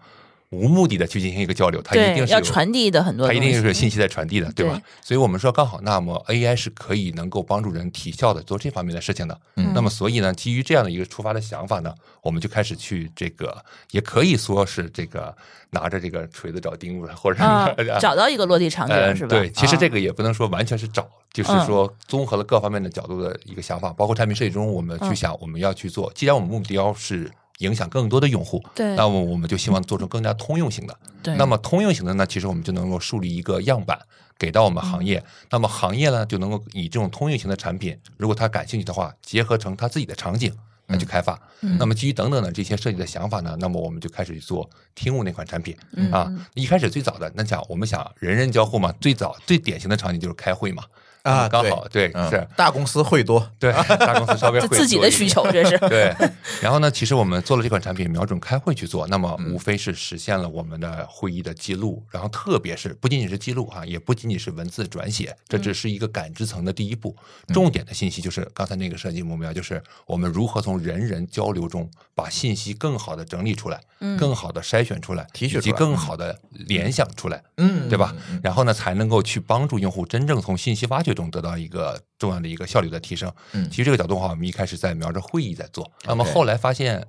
[0.53, 5.07] 无目的的去进行一个交流，它一定，是要传递的很多它一定是有信息在传递的，对吧对？
[5.07, 9.39] 所以我们说，刚好那么 AI 是可以能够帮助人提效的做这方面的事情的。
[9.55, 13.57] 嗯那么所以呢，基于这样的一个出发的想法呢，我们就开始去这个，
[13.89, 15.35] 也可以说是这个
[15.71, 19.29] 拿着这个锤子找钉子，或者、 啊，找到一个落地场景呃，是吧？
[19.29, 26.11] 对，其实这个个也不能说完全是找，就是嗯说综合了各方面的角度的一个想法，包括产品设计中，我们去嗯想我们要去做。
[26.13, 27.31] 既然我们目标是
[27.63, 28.95] 影响更多的用户，对。
[28.95, 30.95] 那么我们就希望做成更加通用型的。
[31.23, 33.97] 对，那么通用型的呢，其实我们就能够树立一个样板
[34.37, 40.53] 给到我们行业，那么行业呢就能够以这种通用型的产品，如果他感兴趣的话，结合成他自己的场景
[40.87, 41.39] 来去开发。
[41.61, 41.77] 嗯。
[41.79, 46.29] 那么基于等等的这些设计的想法呢，那么我们就开始去做听悟那款产品、嗯啊。
[46.55, 50.83] 一开始最早的那讲我们想人人交互嘛，最早最典型的场景就是开会嘛。
[51.21, 52.29] 啊，刚好对嗯。
[52.29, 52.45] 是。
[52.57, 55.77] 大公司会多，对，大公司稍微 自己的需求这是。
[55.87, 56.13] 对，
[56.61, 67.15] 然后呢，其实我们做了这款产品，瞄准开会去做，那么嗯无非是实现了我们的会议的记录，然后特别是不仅仅是记录啊，也不仅仅是文字转写，这只是一个感知层的第一步。
[67.47, 77.43] 嗯重点的信息就是刚才那个设计目标，就是我们如何从人人交流中把信息更好的整理出来，嗯更好的筛选出来，提取出来更好的联想出来。
[77.57, 78.15] 嗯对吧？
[78.41, 83.29] 然后呢，才能够去帮助用户真正从信息挖掘中得到一个重要的一个效率的提升。
[83.51, 87.05] 嗯其实这个角度的话，我们一开始在瞄着会议在做，那么后来发现，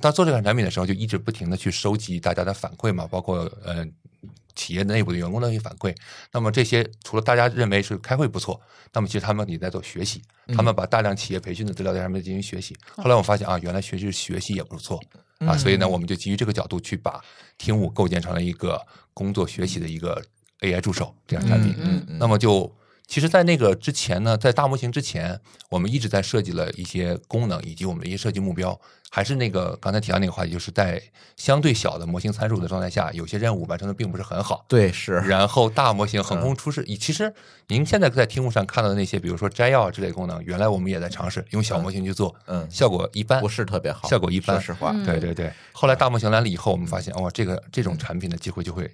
[0.00, 3.86] 当做这款产品的时候，就一直不停的去收集大家的反馈嘛，包括呃
[4.56, 5.94] 企业内部的员工的一些反馈。
[6.32, 8.60] 那么这些除了大家认为是开会不错，
[8.92, 10.20] 那么其实他们也在做学习，
[10.56, 12.74] 他们把大量企业培训的资料在上面进行学习。
[12.96, 15.00] 后来我发现啊，原来学习学习也不错
[15.38, 17.22] 啊，所以呢，我们就基于这个角度去把
[17.58, 18.80] 听悟构建成了一个
[19.12, 20.22] 工作学习的一个
[20.60, 21.74] AI 助手这样产品。
[21.78, 22.74] 嗯嗯那么就
[23.06, 25.40] 其实，在那个之前呢，在大模型之前，
[25.70, 28.78] 我们一直在设计了一些功能以及我们的一些设计目标，
[29.10, 31.00] 还是那个刚才提到那个话题，就是在
[31.36, 34.64] 相对小的模型参数的状态下，有些任务完成的并不是很好。
[34.66, 37.32] 对是，然后大模型横空出世，其实
[37.68, 45.52] 您现在在听幕上看到的那些，比如说摘要之类功能，原来我们也在尝试用小模型去做，嗯效果一般不，是特别好，效果一般说实话，嗯对对对。
[45.70, 48.90] 后来大模型来了以后，我们发现哇，这个这种产品的机会就会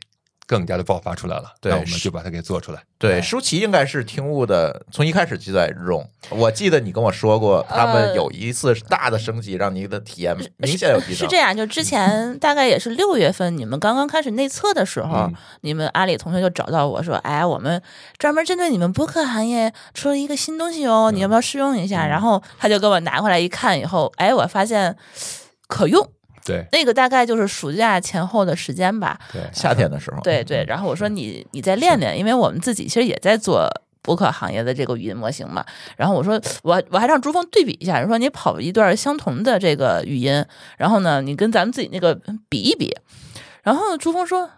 [0.52, 2.82] 更加的爆发出来了，对那我们就把它给做出来。
[2.98, 6.06] 对，舒淇应该是听悟的，从一开始就在用。
[6.28, 11.16] 我记得你跟我说过，他们呃有一次大的升级，让你的体验明显有提升。
[11.16, 17.82] 是这样，就之前 大概也是六月份，你们刚刚开始内测的时候，嗯你们阿里同学就找到我说：“哎，我们
[18.18, 24.94] 专门针对你们播客行业出了一个新东西哦，你要不要试用一下？”然后他就给我拿回来一看，以后，哎，我发现
[25.66, 26.06] 可用。
[26.44, 29.18] 对那个大概就是暑假前后的时间吧。
[29.32, 33.68] 对，夏天的时候，对对，然后我说你你再练练，因为我们自己其实也在做
[34.02, 35.64] 播客行业的这个语音模型嘛。
[35.96, 40.44] 然后我说我我还让朱峰对比一下，说你跑一段相同的这个语音，
[40.76, 42.92] 然后呢你跟咱们自己那个比一比。
[43.62, 44.50] 然后朱峰说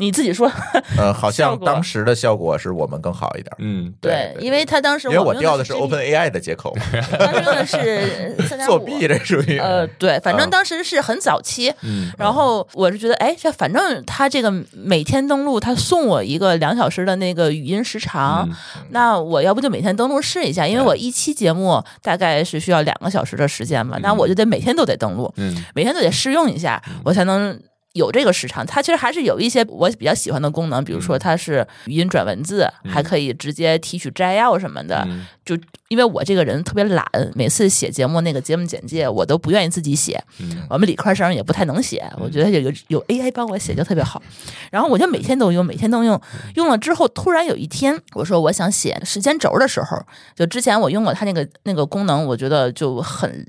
[0.00, 0.50] 你自己说，
[0.96, 3.52] 呃， 好像当时的效果是我们更好一点。
[3.58, 6.72] 嗯，对，因为他当时因为我调的是 Open AI 的接口，
[7.18, 9.58] 当时用的是三点 作弊这属于。
[9.58, 10.50] 呃，对，反正嗯。
[10.50, 12.12] 当时是很早期，嗯。
[12.16, 18.86] 然后我是觉得，哎，这反正他这个每天登录，他送我一个两小时的那个语音时长，嗯。
[18.90, 25.64] 那我要不就每天登录试一下，因为我一期节目大概是需要两个小时的时间嘛，那我就得每天都得登录，嗯。
[25.74, 27.58] 每天都得试用一下，我才能。
[27.94, 35.04] 有这个时长，它其实还是有一些我比较喜欢的功能，比如说它是语音转文字，还可以直接提取摘要什么的。
[35.08, 44.22] 嗯就因为我这个人特别懒，每次写节目那个节目简介我都不愿意自己写，嗯我们理科生也不太能写，我觉得有有有 AI 帮我写就特别好。
[44.70, 46.20] 然后我就每天都用，每天都用，
[46.56, 49.98] 用了之后，突然有一天我说我想写时间轴的时候，
[50.36, 53.46] 就之前我用过它那个那个功能，我觉得就很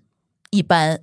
[0.52, 0.98] 一般。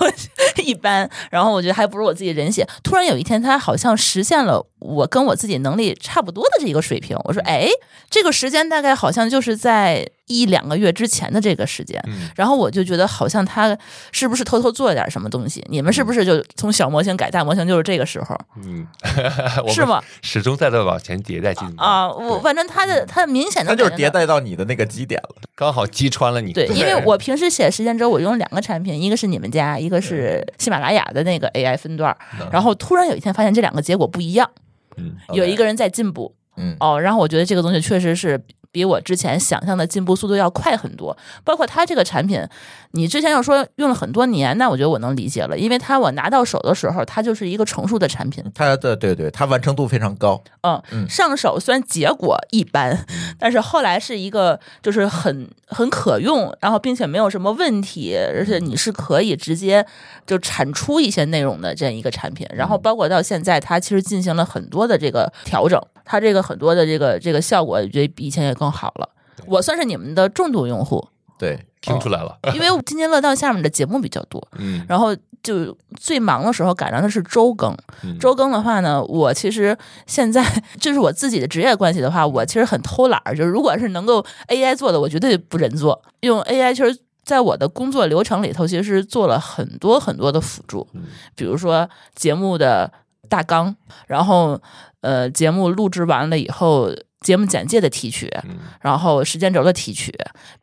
[0.00, 0.12] 我
[0.62, 2.66] 一般，然后我觉得还不如我自己人写。
[2.82, 7.16] 突然有一天，他好像实现了我跟我自己能力差不多的这一个水平。
[7.24, 7.68] 我说，哎，
[8.10, 12.00] 这个时间大概好像就是在一两个月之前的这个时间。
[12.06, 13.76] 嗯然后我就觉得好像他
[14.10, 15.64] 是不是偷偷做了点什么东西？
[15.68, 18.86] 你们是不是就从小模型改大模型就是这个时候嗯，
[19.68, 20.02] 是吗？
[20.22, 22.10] 始终在在往前迭代进步啊？
[22.10, 25.36] 我反正他的他明显的他就是迭代到你的那个基点了。
[25.54, 26.52] 刚好击穿了你。
[26.52, 32.16] 对，因为我平时写时间轴，我用两个产品，一个是你们家，一个是喜马拉雅的那个 AI 分段儿。
[32.50, 34.50] 然后突然有一天发现这两个结果不一样，
[34.96, 38.40] 嗯有一个人在进步嗯，哦，然后我觉得这个东西确实是
[38.74, 41.16] 比我之前想象的进步速度要快很多。
[41.44, 42.44] 包括它这个产品，
[42.90, 48.42] 你之前要说用了很多年，那我觉得我能理解了，因为它我拿到手的时候，它就是一个成熟的产品。
[48.52, 50.42] 它的对对，它完成度非常高。
[50.62, 53.06] 嗯，嗯上手虽然结果一般，
[53.38, 59.86] 但是后来是一个就是很很可用，然后并且没有什么问题，而且你是可以直接
[60.26, 62.44] 就产出一些内容的这样一个产品。
[62.52, 69.08] 然后包括到现在，它其实进行了很多的这个调整，它这个很多的这个这个效果，我觉得比以前也更好了。
[69.46, 71.06] 我算是你们的重度用户，
[71.38, 72.38] 对，听出来了。
[72.54, 80.44] 因为津津乐道下面的节目比较多，嗯然后就最忙的时候赶上的是周更，嗯周更的话呢，我其实现在
[80.80, 83.36] 就是我自己的职业关系的话，我其实很偷懒儿。
[83.36, 86.00] 就是如果是能够 AI 做的，我绝对不人做。
[86.20, 91.02] 用 AI 其实在我的工作流程里头，其实是做了很多很多的辅助，嗯
[91.34, 92.90] 比如说节目的
[93.28, 93.74] 大纲，
[94.06, 94.60] 然后
[95.00, 100.12] 呃节目录制完了以后，节目简介的提取，嗯然后时间轴的提取、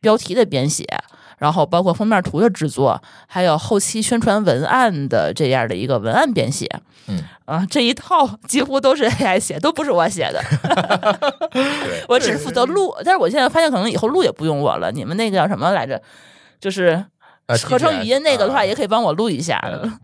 [0.00, 0.84] 标题的编写，
[1.38, 6.68] 然后包括封面图的制作，还有后期宣传文案的这样的一个文案编写。
[7.08, 10.40] 嗯啊，这一套几乎都是 AI 写，都不是我写的，
[11.50, 12.94] 对，我只是负责录。
[13.04, 14.92] 但是我现在发现，可能以后录也不用我了。
[14.92, 16.00] 你们那个叫什么来着？
[16.60, 17.04] 就是
[17.46, 19.60] 呃合成语音那个的话，啊也可以帮我录一下。
[19.64, 19.98] 嗯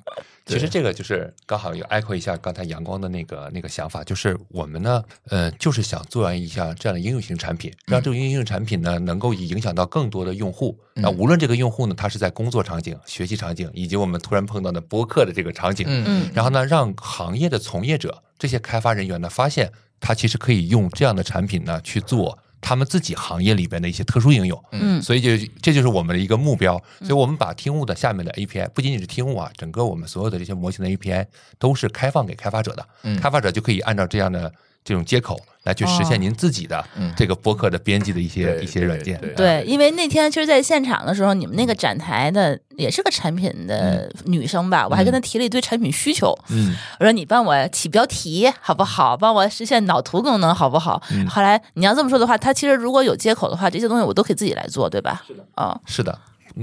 [0.49, 10.79] 其实这个就是刚好有 echo 一下刚才阳光的那个那个想法，就是我们呢，呃，就是想做一项这样的应用型产品，让这种应用产品呢能够影响到更多的用户。
[10.95, 16.05] 那无论这个用户呢，他是在工作场景、学习场景，以及我们突然碰到的播客的这个场景，嗯。
[16.07, 16.31] 嗯。
[16.35, 24.63] 然后呢，让行业的从业者这些开发人员呢，发现他其实可以用这样的产品呢去做他们自己行业里边的一些特殊应用。
[24.73, 26.77] 嗯所以就这就是我们的一个目标。
[27.01, 31.27] 所以我们把听悟的下面的 API，不仅仅是听悟啊，整个我们所有的这些模型的 API
[31.59, 34.53] 都是开放给开发者的，嗯开发者就可以按照这样的
[34.85, 39.21] 这种接口来去实现您自己的嗯这个播客的编辑的一些对一些软件。
[39.21, 46.35] 对对，因为那天其实，在现场的时候，你们那个展台的也是个产品的女生吧，我还跟她提了一堆产品需求。
[46.49, 49.17] 嗯，我说你帮我起标题好不好？
[49.17, 51.03] 帮我实现脑图功能好不好？
[51.11, 55.23] 嗯后来你要这么说的话，它其实如果有接口的话，这些东西我都可以自己来做，对吧？
[55.27, 55.45] 是的。
[55.55, 56.19] 啊、是的。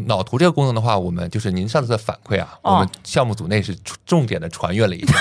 [0.07, 2.73] 脑图这个功能的话，我们就是您上次的反馈啊，哦。
[2.73, 5.13] 我们项目组内是重点的传阅了一下。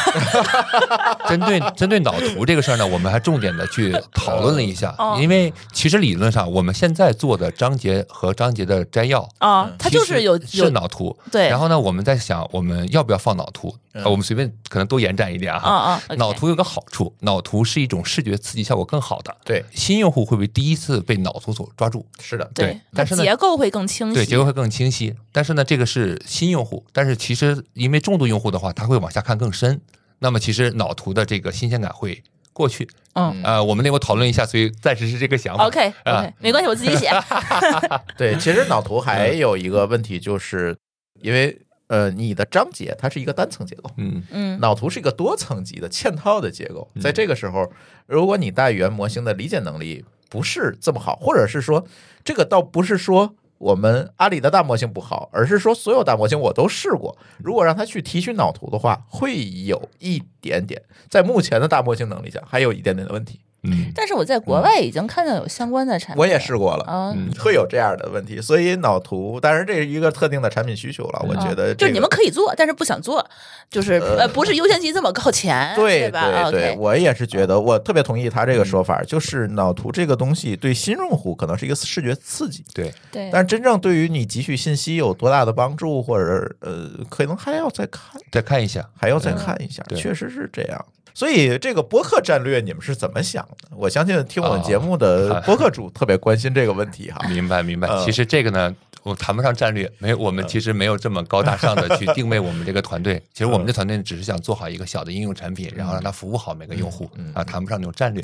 [1.29, 4.95] 针对针对脑图这个事儿呢，我们还重点的去讨论了一下。
[4.99, 11.49] 哦，因为其实理论上我们现在做的章节和章节的摘要啊，它就是有有是脑图，对。
[11.49, 13.75] 然后呢，我们在想我们要不要放脑图？
[14.05, 15.71] 我们随便可能多延展一点啊哈。
[15.71, 19.37] 啊，OK 脑图有个好处，脑图是一种视觉刺激效果更好的。
[19.45, 25.15] 对，新用户会被第一次被脑图所抓住，是的，对对，但是呢结构会更清晰，对，结构会更清晰。
[25.31, 29.81] 但是呢，这个是新用户，但是其实因为重度用户的话，他会往下看更深。
[30.21, 32.23] 那么其实脑图的这个新鲜感会
[32.53, 32.89] 过去。
[33.15, 35.67] 嗯呃，我们那会讨论一下，所以暂时是这个想法。
[35.67, 37.11] OK 啊 OK，没关系，我自己写。
[38.17, 40.77] 对，其实脑图还有一个问题，就是
[41.21, 41.57] 因为
[41.89, 44.23] 呃，你的章节它是一个单层结构，嗯。
[44.31, 44.61] 嗯。
[44.61, 46.91] 脑图是一个多层级的嵌套的结构。
[47.01, 47.71] 在这个时候，
[48.07, 51.87] 如果你大语言模型的理解能力不是这么好，或者是说
[52.25, 60.83] 这个倒不是说我们阿里的大模型不好，而是说所有大模型我都试过，如果让它去提取脑图的话，会有一点点。
[61.09, 63.41] 在目前的大模型能力下，还有一点点的问题。
[63.65, 67.31] 嗯，但是我在国外已经看到有相关的产品，我也试过了，嗯。
[67.39, 71.25] 会有这样的问题，所以脑图，当然这是一个特定的产品需求了。
[71.29, 73.25] 我觉得、这个啊就是你们可以做，但是不想做，
[73.71, 76.51] 就是呃， 不是优先级这么靠前，对吧？
[76.51, 89.99] 对我也是觉得，我特别同意他这个说法，就是脑图这个东西对新用户可能是一个视觉刺激，对，对，但是真正对于你汲取信息有多大的帮助，或者呃，可能还要再看，再看一下，还要再看一下，对。
[89.99, 90.85] 确实是这样。
[91.15, 93.69] 所以这个播客战略你们是怎么想的？
[93.77, 97.25] 我相信听我们节目的 播客主特别关心这个问题哈。
[97.29, 97.89] 明白明白。
[97.89, 103.23] 嗯其实这个呢，我谈不上战略，没有，我们其实没有这么高大上的去定位我们这个团队。
[103.33, 108.23] 其实我们这团队只是想做好一个小的应用产品，然后让它服务好每个用户啊，谈不上那种战略。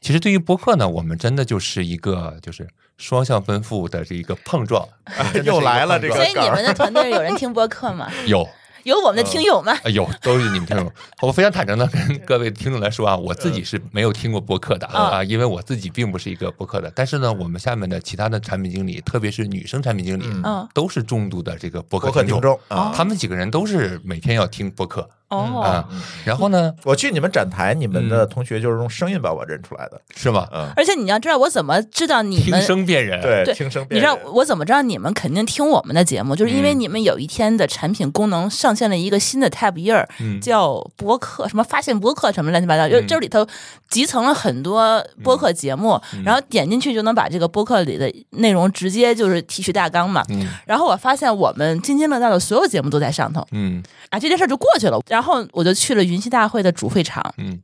[0.00, 2.66] 其实对于播客呢，我们真的就是一个就是
[2.96, 4.88] 双向奔赴的这一个碰撞，
[5.44, 8.10] 又来了这个所以你们的团队有人听播客吗？
[8.26, 8.48] 有。
[8.84, 9.72] 有我们的听友吗？
[9.84, 10.92] 哎呦，都是你们听友。
[11.22, 16.90] 我非常坦诚的跟各位听众来说啊，我自己是没有听过播客的啊，因为我自己并不是一个播客的。
[16.94, 25.88] 但是呢，我们下面的其他的产品经理，特别是女生产品经理，嗯都是重度的这个播客听众听众哦啊，他们几个人都是每天要听播客哦啊，
[26.24, 30.46] 然后呢，我去你们展台，你们的同学就是用声音把我认出来的，是吗？
[30.52, 32.62] 嗯，而且你要知道，我怎么知道你们听？
[32.62, 34.30] 声辨人，对，对听声辨人你知道。
[34.32, 36.34] 我怎么知道你们肯定听我们的节目？
[36.36, 43.46] 就是因为嗯你们有一天的产品功能上线了一个新的 tab 页儿，嗯叫播客，什么发现播客什么乱七八糟，就嗯这里头
[43.88, 50.24] 集成了很多播客节目，然后点进去就能把这个播客里的内容直接就是提取大纲嘛。
[50.28, 55.00] 嗯然后我发现我们津津乐道的所有节目都在上头嗯啊，这件事儿就过去了。
[55.08, 55.19] 然后
[55.52, 57.60] 我就去了云栖大会的主会场，嗯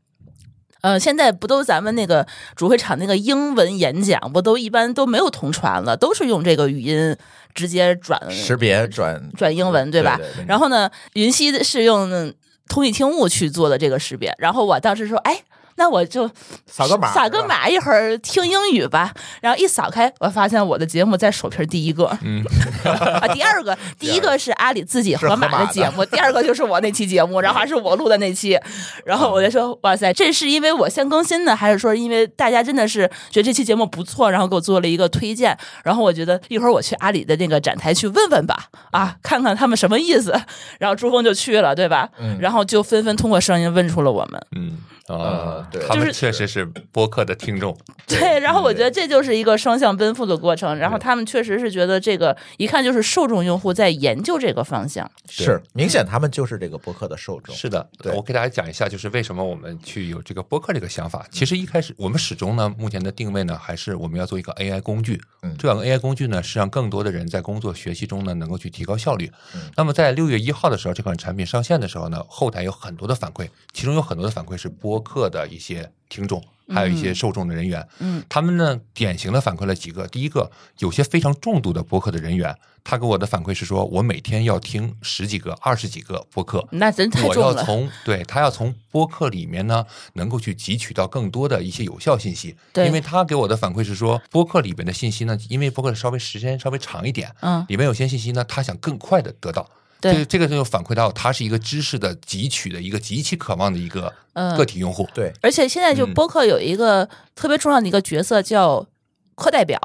[0.82, 7.16] 呃，现在不都咱们那个主会场那个英文演讲，不都一般都没有同传了，都是用这个语音
[7.54, 10.16] 直接转识别转转英文，对吧？
[10.16, 12.32] 对对对然后呢，云溪是用
[12.68, 15.42] 通义听悟去做的这个识别，然后我当时说，哎。
[15.76, 16.30] 那我就
[16.66, 19.12] 扫个码扫个码，一会儿听英语吧。
[19.40, 22.42] 然后一扫开，我发现我的节目在首屏第一个，嗯
[22.84, 28.58] 啊，第二个， 第一个是阿里自己是河马的的节目，第二个就是我那期节目，然后还是我录的那期。
[29.04, 35.56] 然后我就说，哇塞，这是因为我先更新的，还是说因为大家真的是觉得这期节目不错，然后给我做了一个推荐？
[35.84, 40.34] 然后我觉得一会儿我去阿里的那个展台去问问吧，啊，看看他们什么意思。
[40.78, 42.08] 然后朱峰就去了，对吧？
[42.18, 44.40] 嗯然后就纷纷通过声音问出了我们。
[44.56, 50.76] 嗯啊呃，对他们就是确实是播客的听众，对，然后我觉得这就是一个双向奔赴的过程。
[50.76, 55.10] 然后他们确实是觉得这个一看就是受众用户在研究这个方向。
[55.28, 57.54] 是明显他们就是这个播客的受众。
[57.54, 61.26] 是的，对我给大家讲一下，就是为什么我们去有这个播客这个想法。
[61.30, 65.20] 其实一开始我们始终呢，目前的定位呢，还是我们要做一个 AI 工具。
[65.42, 69.30] 嗯这两个 AI 工具呢，是让更多的人在工作学习中呢，能够去提高效率。
[69.54, 76.42] 嗯那么在六月一号的时候，这款产品上线的时候呢，后台有很多的反馈，其中有很多的反馈是播客的一些听众。
[76.68, 80.04] 还有一些受众的人员，嗯，他们呢典型的反馈了几个。
[80.08, 80.50] 第一个，
[80.80, 82.52] 有些非常重度的播客的人员，
[82.82, 87.54] 他给我的反馈是说，我每天要听十几个、二十几个播客，那真太我重了。
[87.54, 92.56] 要从对他要从播客里面呢，能够去汲取到更多的一些有效信息。
[92.72, 99.70] 对因为他给我的反馈是说，播客里边的信息呢，因为播客稍微时间稍微长一点，嗯，里面有些信息呢，他想更快的得到。
[100.00, 100.12] 对。
[100.12, 104.56] 这个这个就反馈到他是一个知识的汲取的一个极其渴望的一个嗯。
[104.56, 105.08] 个体用户。
[105.14, 106.14] 对，而且现在就嗯。
[106.14, 108.86] 播客有一个特别重要的一个角色叫
[109.34, 109.80] 课代表。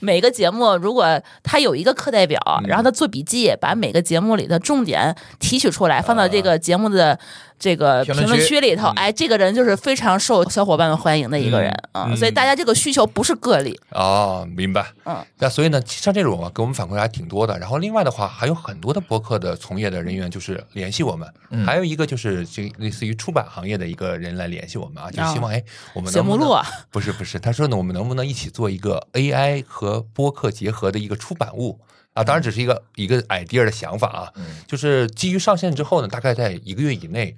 [0.00, 2.66] 每个节目如果他有一个课代表，嗯。
[2.66, 7.16] 然后他做笔记，把每个节目里的重点提取出来，放到这个节目的
[7.62, 12.16] 这个评评论区里头，哎，这个人就是非常受小伙伴们欢迎的一个人啊、嗯。
[12.16, 14.84] 所以大家这个需求不是个例，哦，明白。
[15.04, 17.56] 嗯，那所以呢，像这种啊，给我们反馈还挺多的。
[17.60, 21.64] 然后另外的话，还有很多的播客的从业的人员就是联系我们，嗯。
[21.64, 25.62] 还有一个就是这类似于出版行业的一个人来联系我们啊，就希望哎，
[25.94, 31.78] 我们能不能写目录啊， 不是不是，他说呢，我们能不能一起做一个 AI 和播客结合的一个出版物？
[32.14, 32.24] 啊？
[32.24, 34.46] 当然只是一个一个 idea 的想法啊，嗯。
[34.66, 37.36] 就是基于上线之后呢，大概在一个月以内。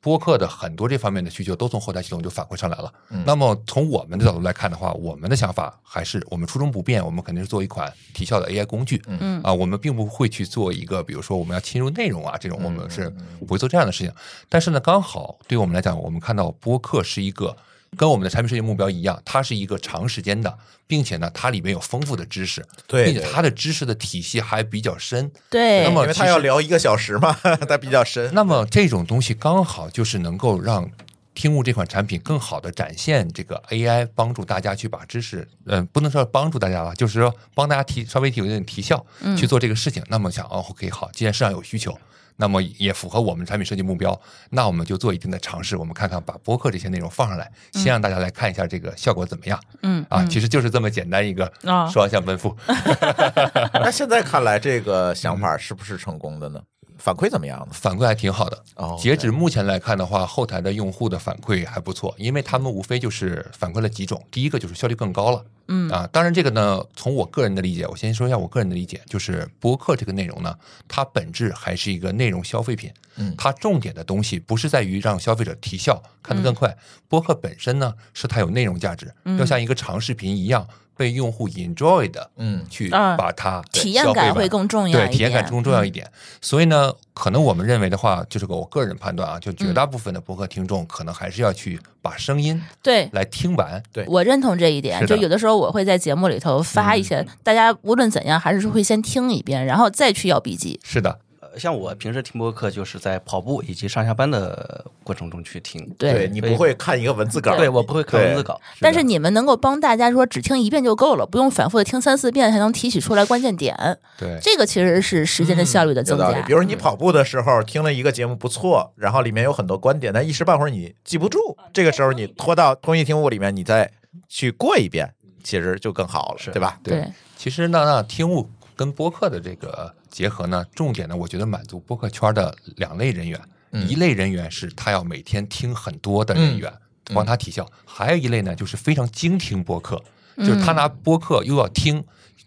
[0.00, 2.92] 播客的很多这方面的需求都从后台系统就反馈上来了。
[3.10, 9.02] 嗯那么从我们的角度来看的话，我们的想法还是我们初衷不变，我们肯定是做一款提效的 AI 工具。
[9.06, 14.12] 嗯啊，我们并不会去做一个，比如说我们要侵入内容啊这种，我们是嗯不会做这样的事情。
[14.48, 17.56] 但是呢，刚好对于我们来讲，我们看到播客是一个
[17.96, 25.30] 跟我们的产品设计目标一样，它是一个长时间的，并且呢，它里面有丰富的知识，对对并且它的知识的体系还比较深。
[25.50, 27.32] 对，那么其实因为他要聊一个小时嘛，
[27.68, 28.30] 它比较深。
[28.34, 30.88] 那么这种东西刚好就是能够让
[31.34, 39.04] 听悟这款产品更好的展现这个 AI 帮助大家去把知识，嗯、不能说帮助大家吧，就是说帮大家提稍微提有点提效
[39.36, 40.02] 去做这个事情。
[40.08, 41.96] 那么想哦，OK 好，既然市场有需求。
[42.40, 44.18] 那么也符合我们产品设计目标，
[44.50, 49.60] 那我们就做一定的尝试，我们看看把播客这些内容放上来，先让大家来看一下这个效果怎么样。
[49.82, 52.56] 嗯啊，其实就是这么简单一个啊双向奔赴。
[53.74, 56.62] 那现在看来，这个想法是不是成功的呢？
[56.98, 57.68] 反馈怎么样呢？
[57.72, 58.64] 反馈还挺好的。
[58.74, 65.44] 哦截止目前来看的话，后台的用户的反馈还不错，因为他们无非就是反馈了几种，第一个就是效率更高了。
[65.70, 70.56] 嗯啊，当然这个呢，从我个人的理解，我先说一下我个人的理解，就是播客这个内容呢，
[70.88, 72.90] 它本质还是一个内容消费品。
[73.20, 76.76] 嗯它重点的东西不是在于让消费者提效看得更快，
[77.08, 80.66] 播客本身呢是它有内容价值，要像一个长视频一样
[80.98, 86.10] 被用户 enjoy 的，嗯去啊把它体验感会更重要对，体验感更重要一点。
[86.42, 93.08] 所以呢，可能我们认为的话，就是个我个人判断啊，就绝大部分的博客听众可能还是要去把声音对。
[93.12, 93.80] 来听完。
[93.92, 100.80] 对我认同这一点，就有的时候我会在节目里头发一些，大家无论怎样还是会先听一遍，然后再去要笔记。
[100.82, 101.16] 是的，呃
[101.58, 105.84] 像我平时听播客，就是在跑步以及上下班的过程中去听。
[105.98, 113.76] 对你不会看一个文字稿，对我不会看文字稿，但是你们能够帮大家说只听一遍就够了，不用反复的听三四遍才能提取出来关键点，
[114.16, 116.40] 对，这个其实是时间的效率的增加。
[116.42, 121.38] 比如你跑步的时候听了一个节目不错，然后里面有很多观点，但一时半会儿你记不住，
[121.72, 123.90] 这个时候你拖到通义听悟里面，你再
[124.28, 126.78] 去过一遍，其实就更好了，对吧？
[126.82, 127.04] 对，
[127.36, 133.40] 其实呢，那听悟跟播客的这个结合呢，重点呢，我觉得满足播客圈的两类人员，
[133.88, 136.72] 一类人员是他要每天听很多的人员，
[137.14, 140.02] 帮他提效；还有一类呢，就是非常精听播客，
[140.38, 142.04] 就是他拿播客又要听。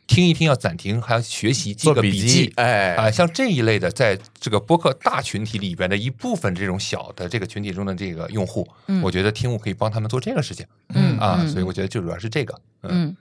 [0.07, 2.95] 听一听要暂停，还要学习记个做笔记记，哎。
[2.95, 8.67] 啊、像这一类的，在这个播客大群体里边的一部分这种小的这个群体中的这个用户，
[9.01, 11.47] 我觉得听悟可以帮他们做这个事情，嗯啊，嗯。
[11.47, 13.17] 所以我觉得最主要是这个，嗯，嗯。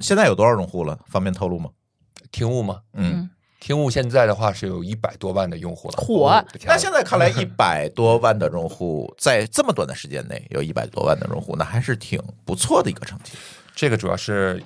[0.00, 0.98] 现在有多少用户了？
[1.06, 1.68] 方便透露吗？
[2.30, 2.80] 听悟吗？
[2.94, 3.28] 嗯，
[3.62, 13.34] 听悟现在的话是有一百多万的用户了，火那啊现在看来， 一百多万的用户在这么短的时间内有一百多万的用户，那还是挺不错的一个成绩。
[13.72, 14.60] 这个主要是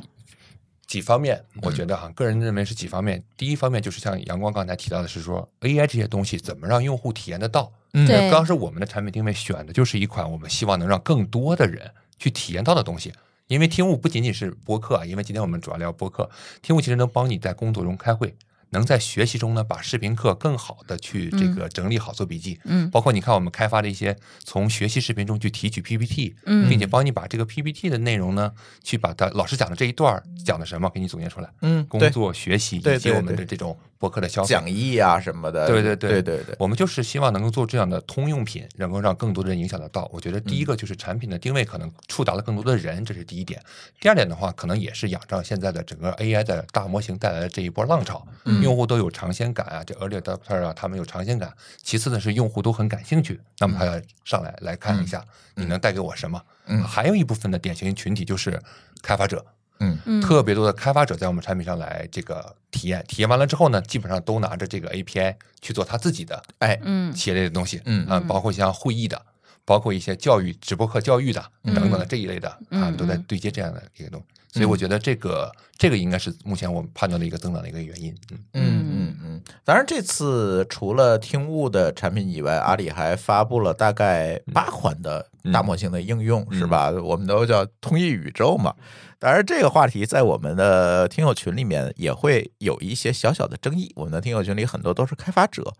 [0.86, 3.22] 几方面，嗯我觉得哈，个人认为是几方面。
[3.36, 7.70] 第一方面就是像阳光刚才提到的是说，AI 这些东西怎么让用户体验得到？
[7.92, 13.12] 嗯对当时我们的产品定位选的就是一款我们希望能让更多的人去体验到的东西。
[13.48, 16.28] 因为听悟不仅仅是播客啊，因为今天我们主要聊播客，
[16.62, 18.34] 听悟其实能帮你在工作中开会，
[18.70, 22.58] 能在学习中呢把视频课更好的去这个整理好做笔记。
[22.64, 28.52] 嗯包括你看我们开发的一些从学习视频中去提取 PPT，嗯并且帮你把这个 PPT 的内容呢，
[28.82, 31.48] 去把它老师讲的这一段讲的什么给你总结出来。
[31.62, 34.48] 嗯工作、学习以及我们的这种博客的消费。
[34.48, 40.08] 讲义啊什么的，对对对对对对，我们就是希望能够做这样的通用品，能够让更多的人影响得到。
[40.12, 43.62] 我觉得第一嗯个就是产品的定位可能触达了更多的人，这是第一点。
[44.00, 51.52] 第二点的话，可能也是仰仗现在的整个 AI 的大模型带来的这一波浪潮，嗯用户都有尝鲜感啊，这 early adopter 啊，他们有尝鲜感。
[51.82, 56.40] 其次呢是用户都很感兴趣，那么他要上来来看一下你能带给我什么。
[56.66, 56.82] 嗯。
[56.82, 58.60] 还有一部分的典型群体就是
[59.02, 59.44] 开发者，
[59.80, 59.98] 嗯。
[60.04, 60.20] 嗯。
[60.20, 67.12] 特别多的开发者在我们产品上来这个体验，体验完了之后呢，基本上都拿着这个 API 去做他自己的哎，嗯。
[67.12, 68.06] 企业类的东西，嗯。
[68.06, 69.20] 啊，包括像会议的，
[69.64, 71.74] 包括一些教育、直播课教育的嗯。
[71.74, 72.80] 等等的这一类的，嗯。
[72.80, 73.24] 他们都在嗯。
[73.28, 74.26] 对接这样的一个东西。
[74.56, 78.14] 所以我觉得这个这个应该是目前我们判断的一个增长的一个原因。
[78.32, 86.90] 嗯，嗯嗯嗯，当然这次除了听悟的产品以外，阿里还发布了大概八款的大模型的应用，是吧？
[86.90, 88.74] 我们都叫通义宇宙嘛。
[89.18, 93.90] 当然，这个话题在我们的听友群里面也会有一些小小的争议。
[93.96, 95.72] 我们的听友群里很多都是开发者，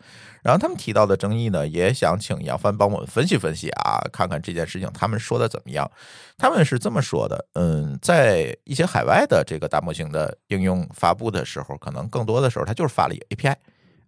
[0.43, 5.91] 然后他们提到的争议呢，也想请杨帆帮我们分析分析啊，看看这件事情他们说的怎么样。
[6.39, 13.55] 他们是这么说的，嗯，在一些海外的这个大模型的应用发布的时候，可能更多的时候它就是发了一个 API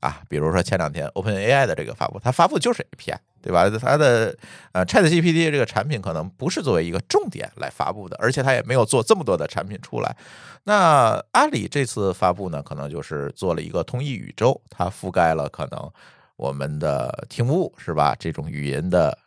[0.00, 3.68] 啊，比如说前两天 OpenAI 的这个发布，它发布就是 API，对吧？
[3.80, 4.36] 它的
[4.72, 10.16] 呃 ChatGPT 这个产品可能不是作为一个重点来发布的，而且它也没有做这么多的产品出来。
[10.64, 15.90] 那阿里这次发布呢，可能就是做了一个通义宇宙，它覆盖了可能
[16.36, 18.14] 我们的听悟是吧？
[18.18, 19.18] 这种语音的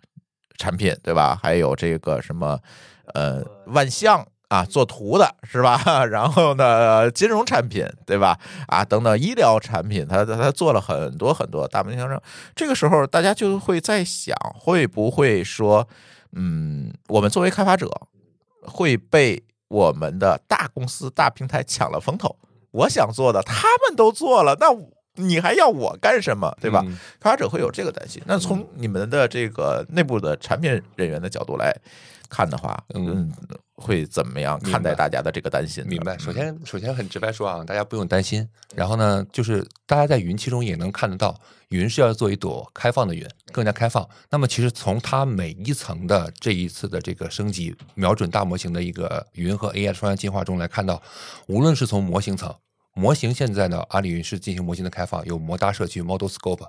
[0.57, 1.37] 产品对吧？
[1.41, 2.57] 还有这个什么
[3.13, 5.79] 呃万象啊，做图的是吧？
[6.11, 8.37] 然后呢，金融产品对吧？
[8.67, 12.21] 啊，等等医疗产品，他他他做了很多很多大模型上。
[12.53, 15.87] 这个时候，大家就会在想，会不会说，
[16.33, 17.89] 嗯，我们作为开发者
[18.63, 22.35] 会被我们的大公司、大平台抢了风头？
[22.71, 24.67] 我想做的，他们都做了，那
[25.15, 26.53] 你还要我干什么？
[26.59, 26.83] 对吧？
[26.85, 28.21] 嗯开发者会有这个担心。
[28.25, 31.73] 那从你们的这个内部的产品人员的角度来
[32.31, 33.31] 看的话，嗯嗯，
[33.75, 35.89] 会怎么样看待大家的这个担心呢？
[35.89, 36.17] 明白。
[36.17, 38.47] 首先，首先很直白说啊，大家不用担心。
[38.73, 44.07] 然后呢，就是大家在云期中也能看得到，云是要做一朵开放的云，更加开放。
[44.29, 51.03] 那么，其实从它每一层的这一次的这个升级，瞄准大模型的一个云和 AI 双向进化中来看到，
[51.47, 52.55] 无论是从模型层，
[52.93, 56.67] 模型现在呢，阿里云是进行模型的开放，有模搭社区 Model Scope。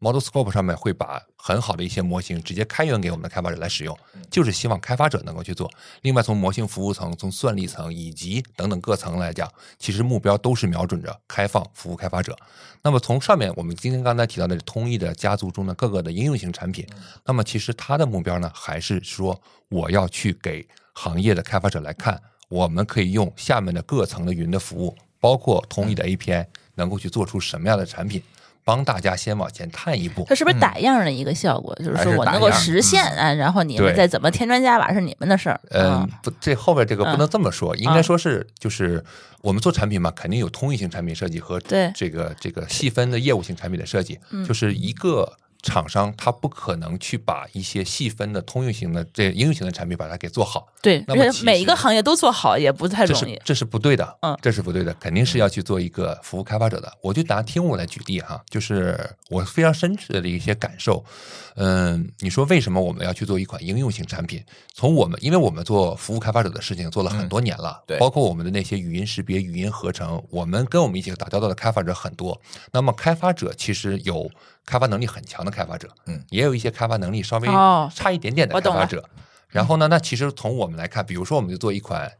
[0.00, 3.96] Model Scope 上面会把很好的一些模型直接开源给我们的开发者来使用，
[4.30, 5.70] 就是希望开发者能够去做。
[6.02, 12.36] 另外，从模型服务层、从算力层以及等等各层来讲，其实目标都是瞄准着开放服务开发者。
[12.82, 16.86] 那么从上面我们今天刚才提到的通义的家族中的各个的应用型产品，
[17.24, 22.20] 那么其实它的目标呢，还是说我要去给行业的开发者来看，
[22.50, 26.44] 我们可以用下面的各层的云的服务，包括通义的 API，
[26.74, 28.20] 能够去做出什么样的产品，
[28.64, 30.26] 帮大家先往前探一步。
[30.28, 31.72] 它是不是打样的一个效果？
[31.76, 35.60] 就是说我能够实现啊，然后你们再怎么添砖加瓦是你们的事儿。
[35.70, 39.02] 嗯啊，不，这后边这个不能嗯这么说，应该说是就是
[39.42, 45.32] 我们做产品嘛，肯定有通用性产品设计和对这个这个细分的业务性产品的设计，就是一个。
[45.62, 53.34] 厂商他不可能去把一些细分的通用型的这应用型的产品把它给做好，对，那么其而且每一个行业都做好也不太容易。
[53.34, 56.92] 是这是不对的，嗯这是不对的，肯定是要去做一个服务开发者的。
[57.00, 58.98] 我就拿听我来举例哈，就是
[59.30, 61.04] 我非常深切的一些感受。
[61.54, 64.42] 嗯，你说为什么我们要去做一款应用型产品？
[64.74, 72.40] 从我们，因为我们做服务开发者的事情做了很多年了，对包括我们的那些语音识别、语音合成，我们跟我们一起打交道的开发者很多。
[72.72, 74.30] 那么开发者其实有
[74.64, 79.04] 开发能力很强的开发者，嗯，也有一些开发能力稍微哦差一点点的开发者。
[79.48, 82.10] 然后呢，那其实从我们来看，比如说我们就做一款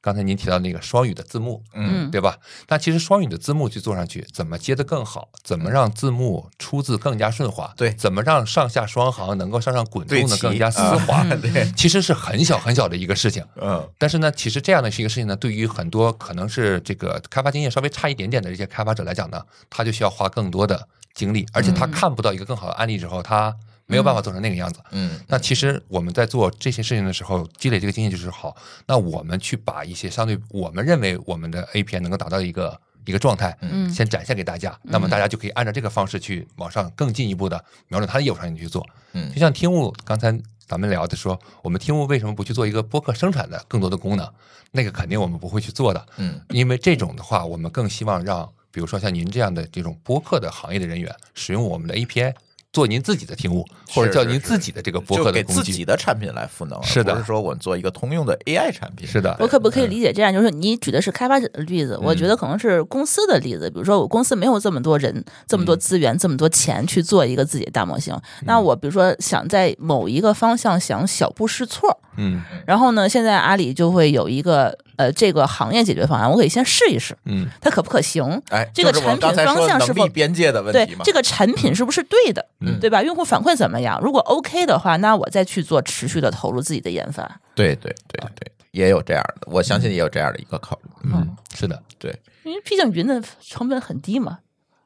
[0.00, 2.38] 刚才您提到那个双语的字幕，嗯对吧？
[2.68, 5.28] 那其实双语的字幕去做上去，怎么接的更好？
[5.44, 7.72] 怎么让字幕出字更加顺滑？
[7.76, 11.22] 对怎么让上下双行能够上上滚动的更加丝啊滑？
[11.36, 13.44] 对， 其实是很小很小的一个事情。
[13.60, 20.88] 嗯但是呢，其实这样的是一个事情呢，对于很多可能是这个开发经验稍微差一点点的这些开发者来讲呢，他就需要花更多的
[21.20, 23.54] 精力，而且他看不到一个更好的案例之后，他
[23.86, 24.80] 没有办法做成那个样子。
[24.92, 28.56] 嗯那其实我们在做这些事情的时候，积累这个经验就是好。
[28.86, 34.78] 那我们去把一些相对我们认为我们的 API 能够达到一个一个状态，嗯先展现给大家。
[34.82, 38.86] 那么大家就可以按照这个方式去往上更进一步的瞄准它的业务场景去做。
[39.12, 44.28] 嗯就像听悟刚才咱们聊的说，我们听悟为什么不去做一个播客生产的更多的功能？
[44.72, 52.32] 那个肯定我们不会去做的，嗯因为这种的话，我们更希望让，比如说像您这样的这种播客的行业的人员，使用我们的 API
[52.72, 55.72] 做您自己的听悟，或者叫您自己的这个播就给自客的工具。
[55.72, 59.08] 己的产品来赋能，是的而不是说我们做一个通用的 AI 产品。
[59.08, 60.32] 是的我可不可以理解这样？
[60.32, 63.68] 就是你举的是开发者的例子，我觉得可能是公司的例子。
[63.68, 68.16] 比如说，我公司没有这么多人、这么多资源、这么多钱去做一个自己的大模型。
[68.42, 78.42] 那我比如说想在某一个方向想小步试错，嗯然后呢，现在阿里就会有一个呃这个行业解决方案，我可以先试一试，嗯它可不可行？
[78.50, 81.04] 哎，这个产品方向是否边界的问题对？
[81.04, 83.02] 这个产品是不是对的，嗯对吧？
[83.02, 83.98] 用户反馈怎么样？
[84.02, 87.40] 如果 OK 的话，那我再去做持续的投入自己的研发。
[87.54, 90.90] 对对对对，也有这样的，我相信也有这样的一个考虑。
[91.04, 94.38] 嗯，是的，对因为毕竟云的成本很低嘛，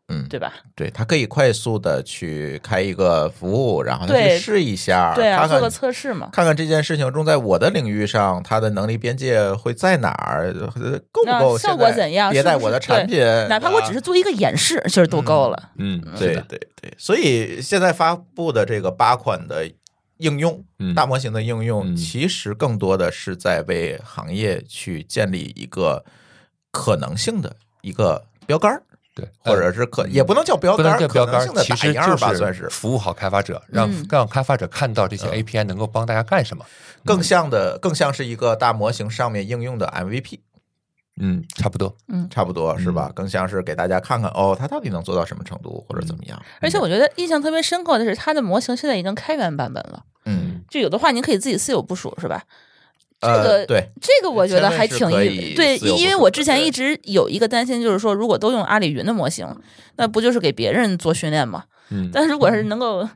[0.08, 0.52] 嗯对吧？
[0.74, 6.28] 对，他可以快速的去开一个服务，然后去试一下，对啊，看看做个测试嘛。
[6.30, 12.32] 看看这件事情中在我的领域上，它的能力边界会在哪儿，呃够不够效果怎样？
[12.32, 15.70] 迭代我的产品，哪怕我只是做一个演示，其实都够了。
[15.78, 19.70] 嗯，对对对，所以现在发布的这个八款的
[20.18, 20.94] 应用，嗯。
[20.94, 21.96] 大模型的应用，嗯。
[21.96, 26.04] 其实更多的是在为行业去建立一个
[26.70, 28.82] 可能性的一个标杆儿，
[29.14, 36.64] 对，或者是可也不能叫标杆儿，能叫标杆可能性，的其实就打样儿吧，算是服务好开发者，让嗯让开发者看到这些 API 能够帮大家干什么。
[37.04, 40.40] 更像的，更像是一个大模型上面应用的 MVP，
[41.20, 41.94] 嗯，差不多。
[42.08, 43.12] 嗯差不多是吧？
[43.14, 46.42] 更像是给大家看看哦，它到底能做到什么程度，或者怎么样。
[46.60, 50.02] 而且我觉得印象特别深刻的是，它的模型现在已经开源版本了。
[50.24, 52.42] 嗯，就有的话，您可以自己私有部署，是吧？
[53.24, 54.98] 这呃，个对，这个我觉得还挺
[55.54, 59.46] 对，因为我之前一直有一个担心，就是说，如果都用阿里云的模型，
[59.96, 61.64] 那不就是给别人做训练吗？
[61.90, 63.08] 嗯，但是如果是能够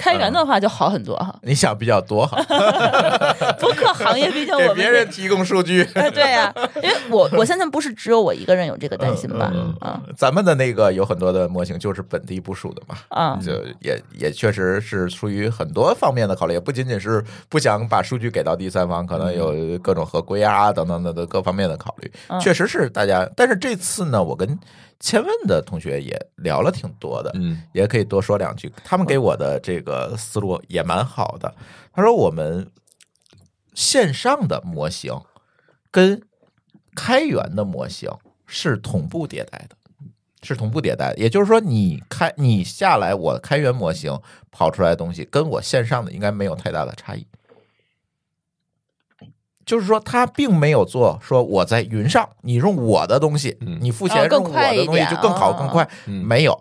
[0.00, 1.34] 开源的话，就好很多哈。
[1.42, 2.42] 你想比较多哈，
[3.60, 5.86] 播客行业毕竟给 我们别人提供数据。
[5.94, 9.50] 哎对呀、因为我我相信不是只有我一个人有这个担心吧？
[9.54, 10.00] 嗯啊。
[10.16, 22.40] 咱们的那个有很多的模型就是本地部署的嘛，啊，就也也确实是出于很多方面的考虑，也不仅仅是不想把数据给到第三方，可能有各种合规啊等等等等各方面的考虑，嗯。
[22.40, 23.28] 确实是大家。
[23.36, 24.58] 但是这次呢，我跟
[25.00, 28.70] 千问的同学也聊了挺多的，嗯也可以多说两句。
[28.84, 31.52] 他们给我的这个思路也蛮好的。
[31.92, 32.70] 他说我们
[33.74, 35.18] 线上的模型
[35.90, 36.22] 跟
[36.94, 38.10] 开源的模型
[38.46, 39.76] 是同步迭代的，
[40.42, 41.16] 是同步迭代的。
[41.16, 44.20] 也就是说，你开你下来我开源模型
[44.50, 47.26] 跑出来的东西，跟我线上的应该没有太大的差异。
[49.70, 53.78] 就是说，他并没有做说我在云上，你用我的东西，嗯。
[53.80, 56.52] 你付钱用我的东西就更好哦更快，嗯没有。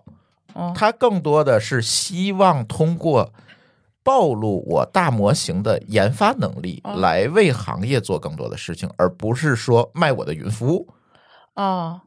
[0.54, 3.34] 哦它更多的是希望通过
[4.04, 10.88] 暴露我大模型的研发能力，哦来为行业做更多的事情，而不是说卖我的云服务。
[11.56, 12.02] 哦，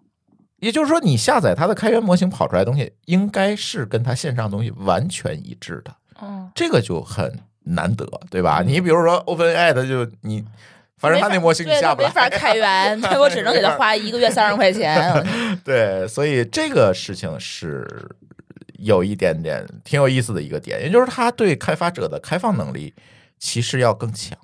[0.61, 5.93] 也就是说，你下载它的开源模型跑出来的东西，应该是跟它线上东西完全一致的，
[6.23, 8.63] 嗯，这个就很难得，对吧？
[8.65, 10.45] 你比如说 OpenAI 的，就你
[11.03, 15.13] 反正他那模型你对下不来，没法开源， 对我只能给他花一个月三十块钱。
[15.65, 17.87] 对，所以这个事情是
[18.79, 22.95] 有一点点挺有意思的一个点，也就是他对开发者的开放能力
[23.39, 24.39] 其实要更强。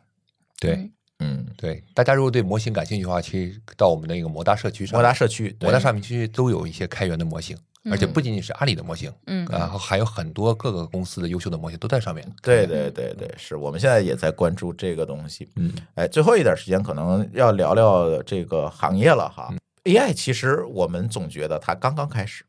[0.59, 0.91] 对。
[1.21, 7.59] 嗯，对，大家如果对模型感兴趣的话，其实到我们的那个摩大社区上，摩达社区，摩大上面区都有一些开源的模型，
[7.91, 12.26] 而且不仅仅是阿里的模型，嗯然后还有很多各个公司的优秀的模型都在上面。
[12.43, 15.49] 对对对对，是我们现在也在关注这个东西。
[15.57, 19.53] 嗯，哎，最后一点时间，可能要聊聊这个行业了哈。
[19.84, 22.45] AI 其实我们总觉得它刚刚开始，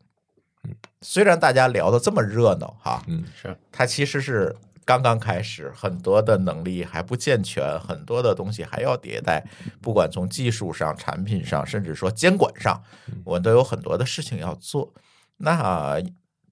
[0.63, 9.45] 嗯虽然大家聊的这么热闹哈，嗯，是它其实是刚刚开始，很多的能力还不健全，很多的东西还要迭代。
[9.81, 12.81] 不管从技术上、产品上，甚至说监管上，
[13.23, 14.91] 我们都有很多的事情要做。
[15.39, 16.01] 那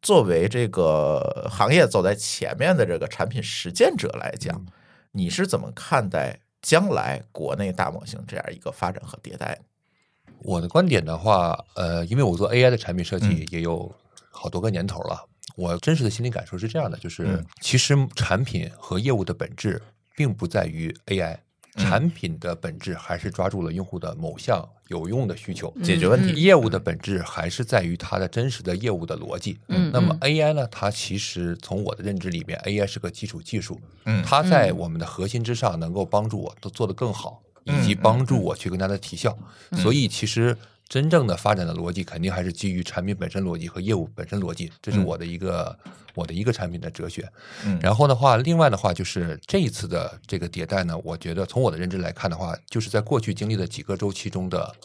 [0.01, 4.65] 作为这个行业走在前面的这个产品实践者来讲，
[5.11, 9.59] 你是怎么看待将来国内大模型这样一个发展和迭代？
[10.39, 13.47] 我的观点的话，呃，因为我做 AI 的产品设计嗯。
[13.51, 13.93] 也有
[14.29, 15.25] 好多个年头了，
[15.55, 17.45] 我真实的心理感受是这样的，就是、嗯。
[17.59, 19.81] 其实产品和业务的本质
[20.15, 21.38] 并不在于 AI，
[21.78, 25.73] 产嗯品的本质还是抓住了用户的某项有用的需求。
[25.84, 29.57] 解决问题业务的本质还是在于它的真实的业务的逻辑。
[29.67, 30.67] 嗯那么嗯 AI 呢？
[30.71, 39.38] 它其实从我的认知里面，AI 是个基础技术，嗯它在我们的核心之上能够帮助我都做得更好，以及嗯帮助我去更加的提效。
[39.78, 40.57] 所以其实
[40.88, 45.77] 真正的发展的逻辑肯定还是基于产品本身逻辑和业务本身逻辑，这是嗯我的一个、
[46.15, 47.29] 我的一个产品的哲学。
[47.65, 54.75] 嗯然后的话，另外的话就是这一次的这个迭代呢，我觉得从我的认知来看的话，就是在过去经历的几个周期中的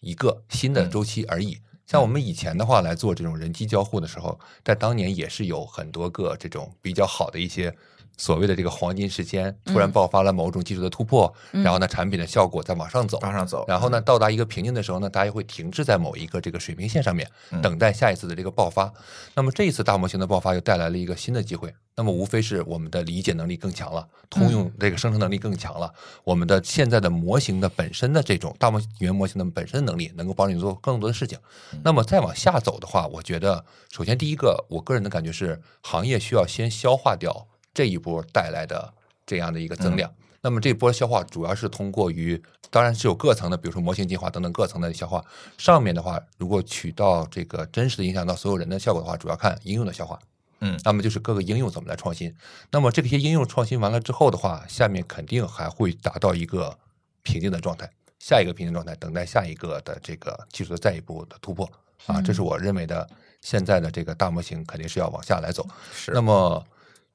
[0.00, 1.58] 一个新的周期而已。
[1.86, 7.74] 像我们以前的话来做这种人机交互的时候，在当年也是有很多个这种比较好的一些
[8.16, 17.28] 所谓的这个黄金时间，突然爆发了某种技术的突破，然后呢产品的效果在往上走，往上走，然后呢，到达一个瓶颈的时候呢，大家会停滞在某一个这个水平线上面，
[17.62, 18.92] 等待下一次的这个爆发。
[19.34, 21.74] 那么这一次大模型的爆发又带来了一个新的机会。
[21.94, 25.92] 那么无非是我们的理解能力更强了，通用这个生成能力更强了，
[26.24, 31.38] 我们的现在的模型的本身的这种大模语言模型的本身能力，能够帮你做更多的事情。
[31.84, 38.92] 那么再往下走的话，我觉得首先第一个，我个人的感觉是，行业需要先消化掉这一波带来的
[39.24, 40.12] 这样的一个增量。
[40.40, 45.24] 那么这波消化主要是通过于，当然是有各层的，比如说模型进化等等各层的消化。
[45.56, 50.18] 上面的话，如果取到这个真实的影响到所有人的效果的话，主要看应用的消化。
[50.64, 52.32] 嗯那么就是各个应用怎么来创新。
[52.70, 56.76] 那么这些应用创新完了之后的话，下面肯定还会达到一个
[57.22, 61.68] 平静的状态，下一个平静状态，等待下一个的这个技术的再一步的突破
[62.06, 63.08] 啊，这是我认为的
[63.40, 65.66] 现在的这个大模型肯定是要往下来走。
[65.92, 66.64] 是那么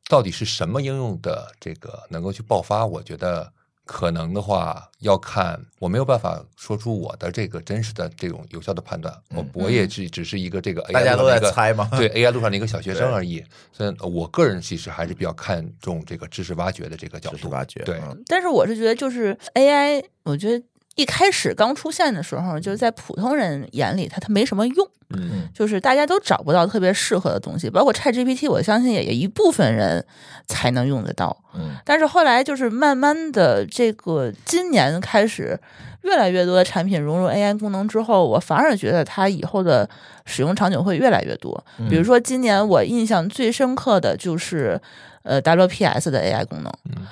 [0.09, 2.85] 到底是什么应用的这个能够去爆发？
[2.85, 3.51] 我觉得
[3.85, 9.13] 可能的话要看，我没有办法说出我的这个真实的这种有效的判断。
[9.29, 13.43] 我我也只只是一个这个大家都路上的一个在猜嘛对 AI 路上的一个小学生 而已。
[13.71, 17.35] 所以我个人其实还是比较看重这个知识挖掘的这个角度。
[17.37, 20.63] 知识挖掘，对嗯但是我是觉得，就是 AI，我觉得
[20.97, 30.03] 一开始刚出现的时候，就是在普通人眼里，它它没什么用，嗯就是大家都找不到特别适合的东西，包括 ChatGPT，我相信也有一部分人
[30.47, 31.37] 才能用得到。
[31.53, 35.59] 嗯但是后来就是慢慢的，这个今年开始，
[36.01, 39.87] 越来越多的产品融入 AI 功能之后，我反而觉得它以后的
[40.25, 41.63] 使用场景会越来越多。
[41.87, 44.81] 比如说今年我印象最深刻的就是。
[45.27, 46.71] 呃，WPS 的 AI 功能，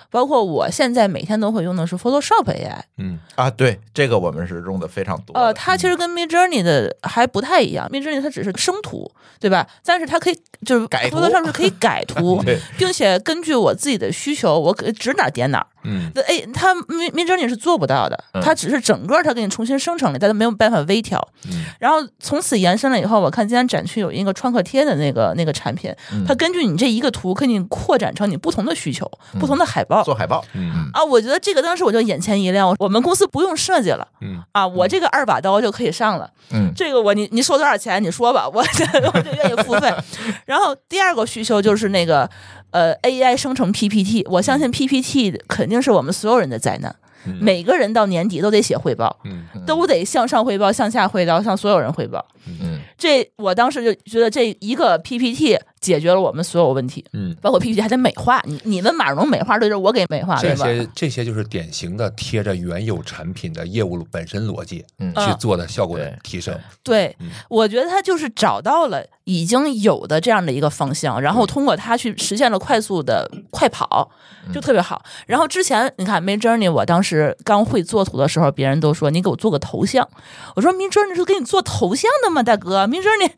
[0.09, 5.33] 包括我现在每天都会用的是 Photoshop AI，嗯啊，对这个我们是用的非常多。
[5.37, 9.67] 呃，它其实跟 Mid Journey 的还不太一样，Mid Journey 它只是生图，对吧？
[9.83, 12.41] 但是它可以就是改图 Photoshop 是可以改图，
[12.79, 15.67] 并且根据我自己的需求，我可指哪儿点哪儿。
[15.87, 21.19] 嗯那 A 它 Mid Mid Journey 是做不到的，嗯它只是整个它给你重新生成了，但它没有办法微调。
[21.51, 30.03] 嗯然后从此延伸了以后，我看今天展区有一个创客贴的那个那个产品，嗯它根据你这一个图，给你扩展成你不同的需求、不同的海报。
[30.03, 36.29] 做海报，嗯啊，我觉得这个当时我就眼前一亮，我们公司不用设计了嗯啊，我这个二把刀就可以上了。
[36.51, 38.03] 嗯这个我你你收多少钱？
[38.03, 39.91] 你说吧，我我就愿意付费。
[40.45, 42.29] 然后第二个需求就是那个
[42.71, 46.95] 呃 AI 生成 PPT，我相信 PPT 肯定是我们所有人的灾难，
[47.25, 52.23] 嗯每个人到年底都得写汇报，嗯都得向上汇报、向下汇报、向所有人汇报。
[52.47, 60.65] 嗯这我当时就觉得这一个 PPT 解决了我们所有问题，嗯，包括 PPT 还得美化，你你们马蓉美化对着我给美化对吧？
[60.65, 65.13] 这些这些就是典型的贴着原有产品的业务本身逻辑嗯。
[65.15, 66.57] 去做的效果的提升。
[66.83, 74.09] 对嗯，我觉得他就是找到了已经有的这样的一个方向，然后通过它去实现了快速的快跑，
[74.53, 75.01] 就特别好。
[75.25, 80.07] 然后之前你看 Mid Journey，我当时刚会做图的时候，别人都说你给我做个头像，
[80.55, 83.31] 我说 Mid Journey 是给你做头像的吗，大哥？Mid Journey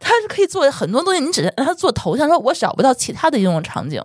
[0.00, 4.02] 它是可以做很多东西，你只让它做头像，说我找不到其他的应用场景，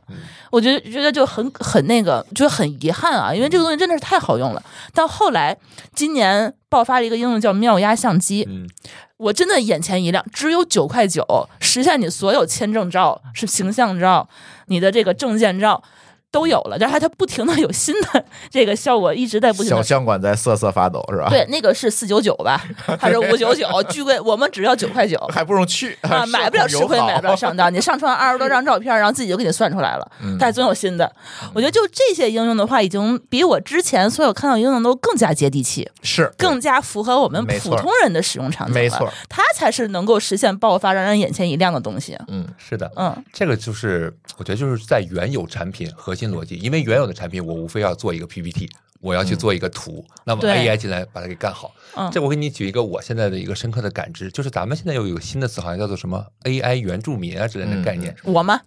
[0.49, 4.63] 我觉得觉得就很很那个，就很遗憾啊，因为这个东西真的是太好用了。
[4.93, 5.57] 到后来
[5.93, 8.69] 今年爆发了一个应用叫妙压相机，嗯
[9.17, 11.25] 我真的眼前一亮，只有九块九，
[11.59, 14.29] 实现你所有签证照、是形象照、
[14.67, 15.83] 你的这个证件照
[16.31, 19.83] 都有了，然后它不停的有新的 这个效果，一直在不停小的。
[19.83, 21.27] 相馆在瑟瑟发抖是吧？
[21.29, 22.63] 对，那个是四九九吧，
[22.99, 23.67] 还是五九九？
[23.89, 27.73] 巨贵，我们只要九块九 还不如去啊， 买不了吃亏，买不了上当。
[27.73, 31.11] 你上传二十多张照片，然后自己就给你算出来了，嗯但总有新的。
[31.53, 38.79] 我觉得就这些应用的话，已经比我之前所有看到应用都更加接地气，是更加符合我们普通人的使用场景了。
[38.79, 42.15] 没错，它才是能够实现爆发、让人眼前一亮的东西。
[42.27, 51.73] 嗯是的，嗯，这个就是我觉得就是在原有产品核心逻辑，因为原有的产品我无非要做一个 PPT，我要去做一个图，那么 AI 进来把它给干好。
[51.95, 58.59] 嗯这我给你举一个我现在的一个深刻的感知，就是咱们现在又有一个新的词，好像叫做什么 AI 原住民啊之类的概念，我吗？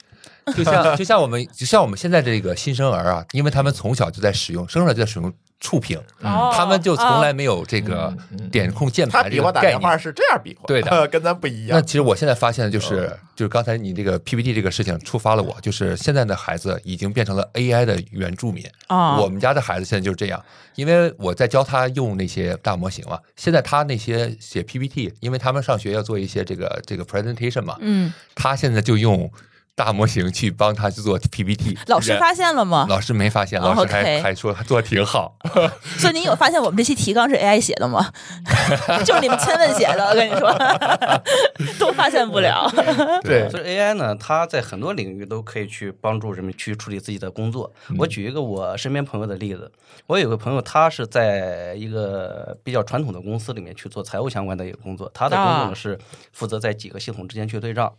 [0.57, 8.13] 就像就像我们就像我们现在这个新生儿啊，因为他们从小就在使用，生出来就在使用触屏，哦他们就从来没有这个
[8.51, 9.91] 点控键他盘这比划打电个概念。
[9.91, 11.87] 话是这样比划，对的 跟咱不一样那样。
[11.87, 18.65] 其实我现在发现的就是，就是刚才你这个 PPT 这个事情触发了我，就是现在的孩子已经变成了 AI 的原住民。
[18.89, 23.17] 啊，我们家的孩子现在就是这样，因为我在教他用那些大模型嘛。
[23.37, 29.31] 现在他那些写 PPT，因为他们上学要做一些这个这个 presentation 嘛，嗯，他现在就用
[29.85, 31.77] 大模型去帮他去做 PPT。
[31.89, 32.87] 老师发现了吗？
[32.89, 35.37] 老师没发现，哦老师还、还说做的挺好。
[35.99, 38.09] 所以您有发现我们这期提纲是 AI 写的吗？
[39.05, 40.55] 就是你们千问写的，我跟你说，
[41.81, 42.71] 都发现不了。
[43.23, 47.73] 对所以 AI 呢，它在很多领域都可以去帮助人们去处理自己的工作。
[47.99, 49.71] 我举一个我身边朋友的例子，
[50.07, 55.99] 我有个朋友，他是在一个比较传统的公司里面去做财务相关的一个工作，他的工作啊呢是
[56.33, 57.93] 负责在几个系统之间去对账。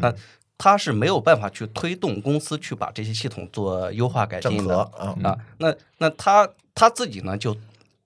[0.00, 0.12] 那
[0.58, 5.38] 他是没有办法去推动公司去把这些系统做优化改进的合啊，啊。
[5.58, 7.56] 那那他他自己呢就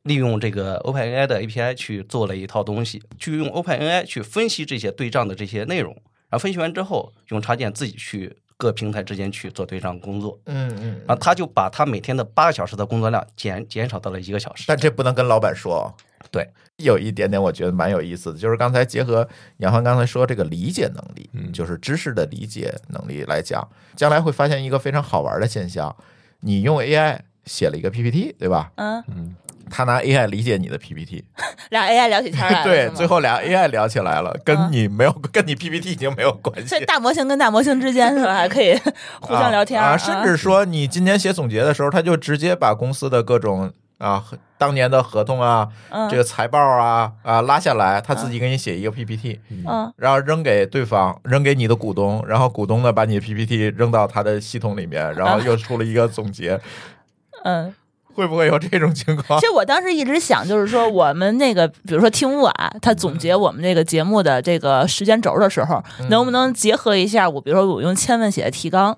[0.03, 5.93] 利用这个 OpenAI 的 API 去做了一套东西，去用 OpenAI 去分析这些对账的这些内容，
[6.29, 14.65] 然后分析完之后，用插件自己去各平台之间去做对账工作，嗯嗯，然后他就把他每天的八个小时的工作量减减少到了一个小时。
[14.67, 15.77] 但这不能跟老板说。
[15.77, 15.95] 哦
[16.31, 19.27] 对，有一点点我觉得蛮有意思的，就是刚才结合
[19.59, 23.67] 杨帆刚才说这个理解能力，嗯就是知识的理解能力来讲，
[23.97, 25.95] 将来会发现一个非常好玩的现象：
[26.41, 28.71] 你用 AI 写了一个 PPT，对吧？
[28.77, 29.35] 嗯，嗯，
[29.69, 31.25] 他拿 AI 理解你的 PPT，
[31.71, 36.85] 俩 AI 聊起天来了，对最后俩 AI 聊起来了，跟嗯你没有，跟你 PPT 已经没有关系所以。
[36.85, 38.75] 大模型跟大模型之间是吧，还可以
[39.21, 44.25] 互相聊天啊啊，甚至说你今年写总结的时候，他就直接把公司的各种啊
[44.59, 46.11] 当年的合同啊、嗯。
[46.11, 49.93] 这个财报啊啊拉下来，他自己给你写一个 PPT，嗯。
[49.97, 56.61] 然后扔给对方，扔给你的股东，然后股东呢把你的 PPT 扔到他的系统里面，然后又出了一个总结，
[57.45, 57.73] 嗯。
[58.13, 59.39] 会不会有这种情况？
[59.39, 59.47] 其？
[59.47, 66.09] 实我当时一直想，就是说我们那个，比如说听雾啊，他总结我们这个节目的这个时间轴的时候，嗯。
[66.09, 68.95] 能不能结合一下我，比如说我用千问写的提纲，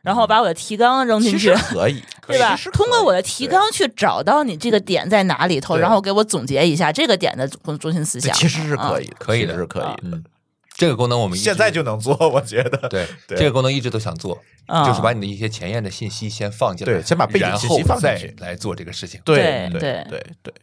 [0.00, 1.54] 然后把我的提纲扔进去实。
[1.70, 8.34] 可以，对吧通过我的提纲去找到你这个点在哪里头，然后给我总结一下这个点的中中心思想。
[8.34, 9.06] 其实是可以。
[9.06, 10.16] 的，可以的是可以的。
[10.16, 10.24] 嗯，
[10.74, 12.88] 这个功能我们现在就能做，我觉得。
[12.88, 19.20] 对对这个功能一直都想做，啊就是把你的一些前沿的信息先放进来，对先把背景信息放进去来做这个事情。
[19.24, 20.54] 对对对对对，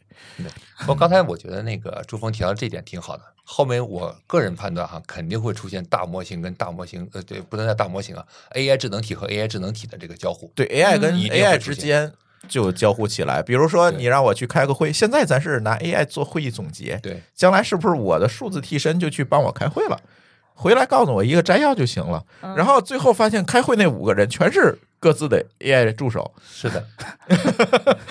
[0.82, 10.50] 不过刚才我觉得那个朱峰提到这点挺好的，后面我个人判断哈，肯定会出现大模型跟大模型，呃，对，不能叫大模型啊，AI 智能体和 AI 智能体的这个交互。
[10.54, 12.12] 对 AI 跟 AI 之间
[12.48, 13.42] 就交互起来。
[13.42, 20.00] 比如说，你让我去开个会，现在咱是拿 AI 做会议总结，对，将来是不是我的数字替身就去帮我开会了？
[20.54, 22.24] 回来告诉我一个摘要就行了。
[22.42, 26.32] 嗯然后最后发现开会那五个人全是各自的 AI 助手。
[26.48, 26.86] 是的，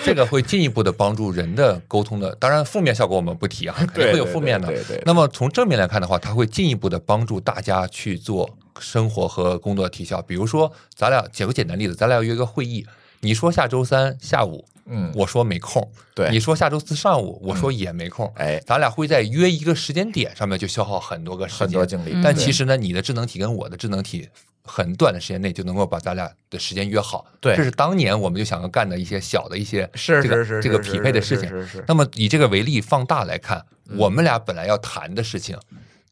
[0.04, 2.34] 这个会进一步的帮助人的沟通的。
[2.34, 4.66] 当然，负面效果我们不提啊，肯定会有负面的。
[4.68, 10.20] 对对对对那么从正面来看的话，它会进一步的帮助大家去做生活和工作的提效。
[10.20, 12.86] 比如说，咱俩举个简单例子，咱俩要约个会议，
[13.20, 22.14] 你说下周三下午，嗯，我说没空，对你说下周四上午，我说也没空，哎咱俩会在约一个时间点上面就消耗很多个时间，很多精力。
[22.22, 24.28] 但其实呢，你的智能体跟我的智能体
[24.64, 27.26] 很短的时间内就能够把咱俩的时间约好。
[27.40, 31.48] 对这是当年我们就想要干的一些小的一些是这个是是是这个匹配的事情。
[31.48, 33.64] 是是是那么以这个为例放大来看，
[33.96, 35.58] 我们俩本来要谈的事情，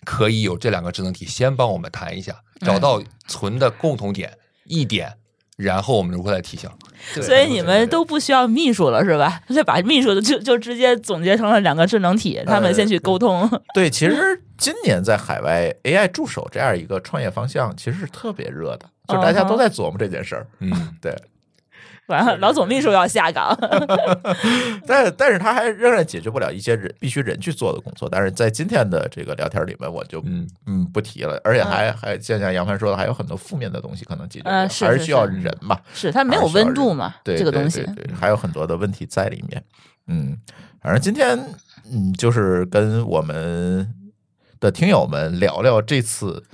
[0.05, 5.13] 可以有这两个智能体先帮我们谈一下，找到存的共同点一点，
[5.57, 6.69] 然后我们如何来提醒。
[7.23, 9.41] 所以你们都不需要秘书了是吧？
[9.49, 13.49] 就把秘书就就直接总结成了两个智能体，他们先去沟通。
[13.73, 20.47] 对，其实今年在海外 AI 助手这样一个创业方向，其实是特别热的，就大家都在琢磨这件事儿。
[20.59, 21.17] 嗯， 对，
[22.09, 23.57] 完了，老总秘书要下岗。
[24.87, 28.07] 但但是他还仍然解决不了一些人必须人去做的工作。
[28.07, 35.81] 但是在今天的这个聊天里面，我就嗯嗯不提了，而且还还就像杨帆说的，还有很多负面的东西可能解决不了，呃是是还需要人嘛。
[35.95, 37.15] 是它没有温度嘛？
[37.25, 37.95] 对这个东西对。
[37.95, 39.63] 对对还有很多的问题在里面。
[40.09, 40.37] 嗯，
[40.83, 41.39] 反正今天
[41.93, 43.89] 嗯，就是跟我们
[44.61, 46.45] 的听友们聊聊这次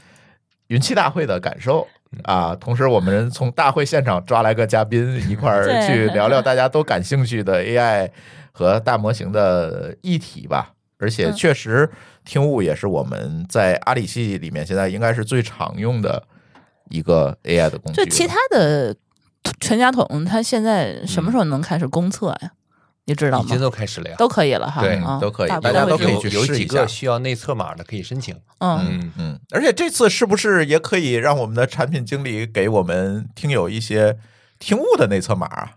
[0.68, 1.86] 云栖大会的感受。
[2.22, 8.08] 啊，同时我们从大会现场抓来个嘉宾一块儿去聊聊大家都感兴趣的 AI
[8.52, 10.72] 和大模型的议题吧。
[10.98, 11.90] 而且嗯确实，
[12.24, 16.22] 听悟也是我们在阿里系里面现在应该是最常用的
[16.88, 18.02] 一个 AI 的工具。
[18.02, 18.96] 就其他的
[19.60, 22.52] 全家桶，它现在什么时候能开始公测呀？
[23.06, 23.60] 你知道吗已经？
[23.60, 24.16] 都开始了呀。
[24.18, 28.34] 都可以了哈，对啊都可以大大家都可以去有有几试一下个需要内测码的可以申请。
[28.58, 34.18] 嗯，嗯，嗯，而且这次是不是也可以让我们的产品经理给我们听友一些
[34.58, 35.72] 听物的内测码啊？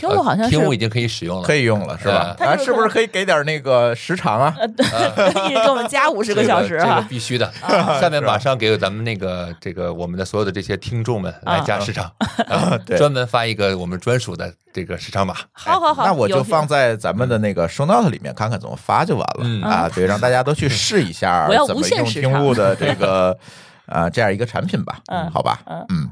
[0.00, 2.34] 听我好像是听悟已经可以使用了，可以用了是吧？
[2.56, 4.54] 是不是可以给点那个时长啊？
[5.48, 7.02] 一直给我们加五十个小时这个、这个。
[7.02, 7.52] 必须的。
[8.00, 12.10] 下面马上给咱们那个这个我们的所有的这些听众们来加时长，
[12.48, 15.34] 啊 对专门发一个我们专属的这个时长码。
[15.52, 19.90] 好好好，那我就放在咱们的那个 show note 里面，看看怎么发就完了、嗯啊。
[19.94, 23.36] 对，让大家都去试一下 我要无怎么用限时长听悟的这个
[23.86, 25.00] 啊这样一个产品吧。
[25.10, 26.10] 嗯好吧，嗯嗯，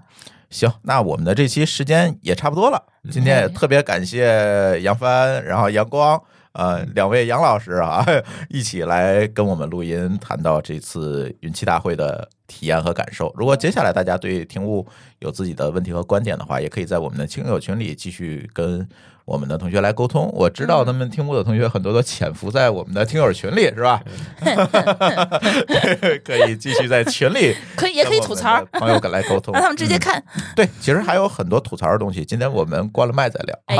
[0.50, 2.82] 行，那我们的这期时间也差不多了。
[3.10, 6.20] 今天也特别感谢杨帆，然后杨光。
[6.52, 8.04] 呃，两位杨老师啊，
[8.50, 13.32] 一起来跟我们录音，谈到这次云栖大会的体验和感受。
[13.36, 14.84] 如果接下来大家对听务
[15.20, 18.88] 有自己的问题和观点的话，也可以在我们的亲友群里继续跟
[19.28, 20.30] 我们的同学来沟通。
[20.32, 24.02] 我知道他们听过的同学很多都潜伏在我们的听友群里， 是吧？
[26.24, 30.22] 可以继续在群里可以也可以吐槽，朋友跟来沟通，让他们直接看。
[30.56, 33.58] 对，其实还有很多吐槽的东西，今天我们关了麦再聊。
[33.66, 33.76] 哎，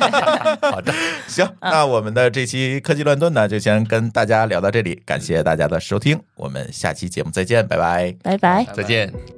[0.70, 0.92] 好的，
[1.26, 8.16] 行，那我们的这期科技乱炖呢，就先跟大家聊到这里，感谢大家的收听，我们下期节目再见，拜拜。
[8.22, 8.66] 拜拜。
[8.72, 9.37] 再见。